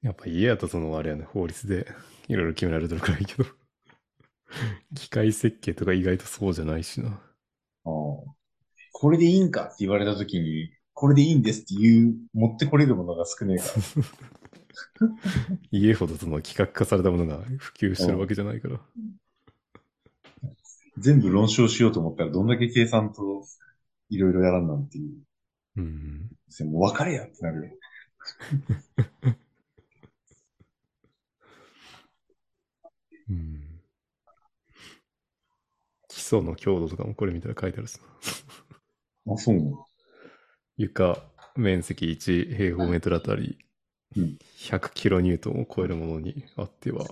[0.01, 1.87] やっぱ家やとそのあれやね、法律で
[2.27, 3.45] いろいろ決められてるからいいけど、
[4.95, 7.09] 機械設計とか意外とそうじゃないしな。
[7.09, 7.21] ああ。
[8.93, 9.65] これでいいんか？
[9.65, 13.71] って言われたときに、これでいいんですっていう、持ってこれるものが少ねえから。
[15.71, 18.79] 家ほどその企画化されたものが普及してるわけじゃないから。
[20.97, 23.43] 全部論証しようと思ったら、どんだけ計算と
[24.09, 25.13] いろいろやらんなんていう。
[25.77, 26.29] うん。
[26.69, 27.75] もう分かれやってなるよ。
[33.31, 33.81] うん。
[36.09, 37.97] 基礎の強度とかもこれ見たら書いてあるし
[39.25, 39.33] な。
[39.33, 39.85] あ、そうなの？
[40.77, 41.23] 床
[41.55, 43.57] 面積1平方メートルあたり
[44.15, 47.05] うん100キロニュートンを超えるものにあっては、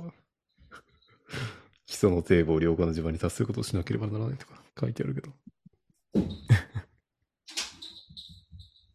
[1.85, 5.31] 基礎の堤防を良好な地盤に達することをしなければならないとか書いてあるけど。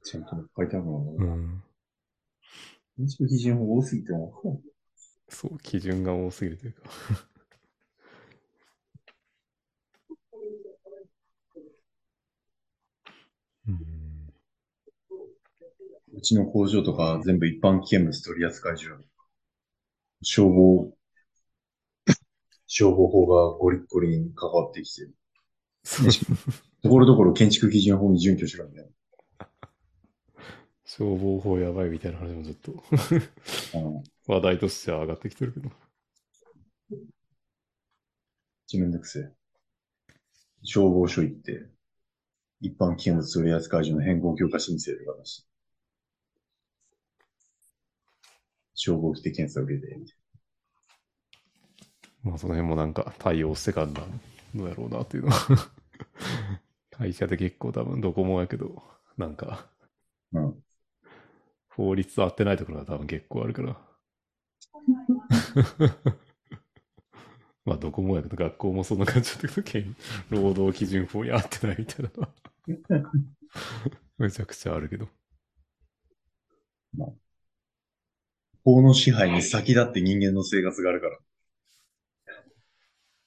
[0.05, 1.24] ちゃんと書いてあるのな。
[1.24, 1.62] うん。
[2.96, 4.60] 建築基準法多すぎても、
[5.35, 6.81] そう、基準が多すぎるというか。
[13.66, 14.35] うん。
[16.15, 18.97] うちの工場とか全部一般危険物取り扱い所。
[20.23, 20.93] 消防、
[22.66, 25.15] 消防法がゴリッゴリに関わってきてる。
[25.85, 26.09] そう
[26.82, 28.89] ところどころ建築基準法に準拠しろみたい
[30.85, 32.73] 消防法やばいみたいな話もちょっと
[33.73, 33.81] な。
[33.81, 34.13] うん。
[34.26, 35.70] 話題としては上がってきてるけど。
[38.66, 39.32] ちめんどくせえ。
[40.62, 41.68] 消防署行って、
[42.60, 45.46] 一般危険物取り扱い所の変更許可申請とかだし。
[48.74, 49.96] 消防規定検査受けて、
[52.22, 54.01] まあその辺もなんか対応してからな、
[54.55, 55.70] どうやろうなっていうのは。
[56.90, 58.82] 会社で結構多分どこもやけど、
[59.18, 59.68] なんか
[60.32, 60.40] な。
[60.42, 60.64] うん。
[61.68, 63.93] 法律と合ってないところが多分結構あるから。
[67.64, 69.90] まあ、どこもやけど、学校もそんな感じだったけど、
[70.30, 72.28] 労働基準法に合ってないみたいなのは
[74.18, 75.09] めちゃくちゃあるけど。
[78.64, 81.18] 法の支配に先立って人間の生活があるから。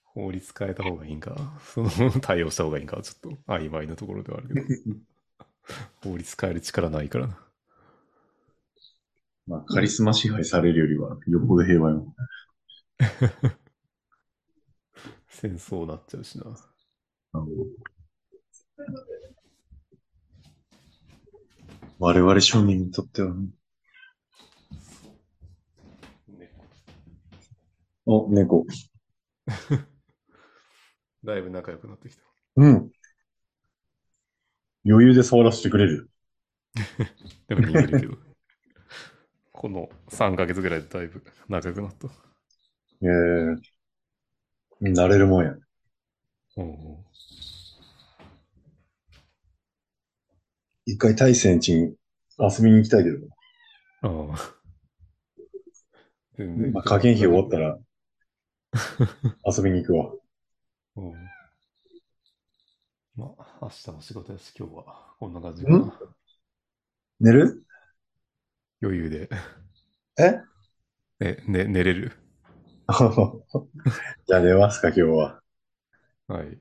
[0.03, 4.67] 法律変えた方がいいんか、 その対応した方がいいんか、ちょっと曖昧なところではあるけど。
[6.03, 7.46] 法律変える力ないからな。
[9.47, 12.13] まあ、カリスマ支配されるよりは、よっぽど平和よ。
[15.29, 16.45] 戦争なっちゃうしな。
[17.33, 17.47] あの
[21.99, 23.47] 我々庶民にとってはね、
[28.05, 28.65] お、猫。
[31.23, 32.23] だいぶ仲良くなってきた。
[32.57, 32.91] うん。
[34.85, 36.09] 余裕で触らせてくれる。
[37.47, 38.26] でも逃げるけど。
[39.57, 42.07] この3ヶ月ぐらいでだいぶ仲良くなった。
[43.01, 43.77] ええ
[44.81, 45.55] 慣れるもんや。
[46.57, 47.05] おう
[50.87, 51.95] 一回大戦地に
[52.39, 53.17] 遊びに行きたいけど、
[54.01, 54.57] ああ。
[56.37, 56.73] 全然。
[56.73, 57.77] まあ、加減費終わったら
[59.45, 60.11] 遊びに行くわ。
[60.97, 61.13] うん。
[63.15, 65.93] まあ、明日も仕事やし、今日はこんな感じかな。
[67.19, 67.66] 寝る？
[68.81, 69.29] 余裕で。
[70.17, 70.41] え？
[71.19, 72.13] え、ね、寝れる？
[74.27, 75.41] じゃあ寝ますか、今日は。
[76.27, 76.59] はい。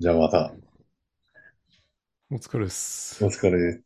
[0.00, 0.54] じゃあまた。
[2.30, 3.20] お疲れっす。
[3.20, 3.82] お疲れ。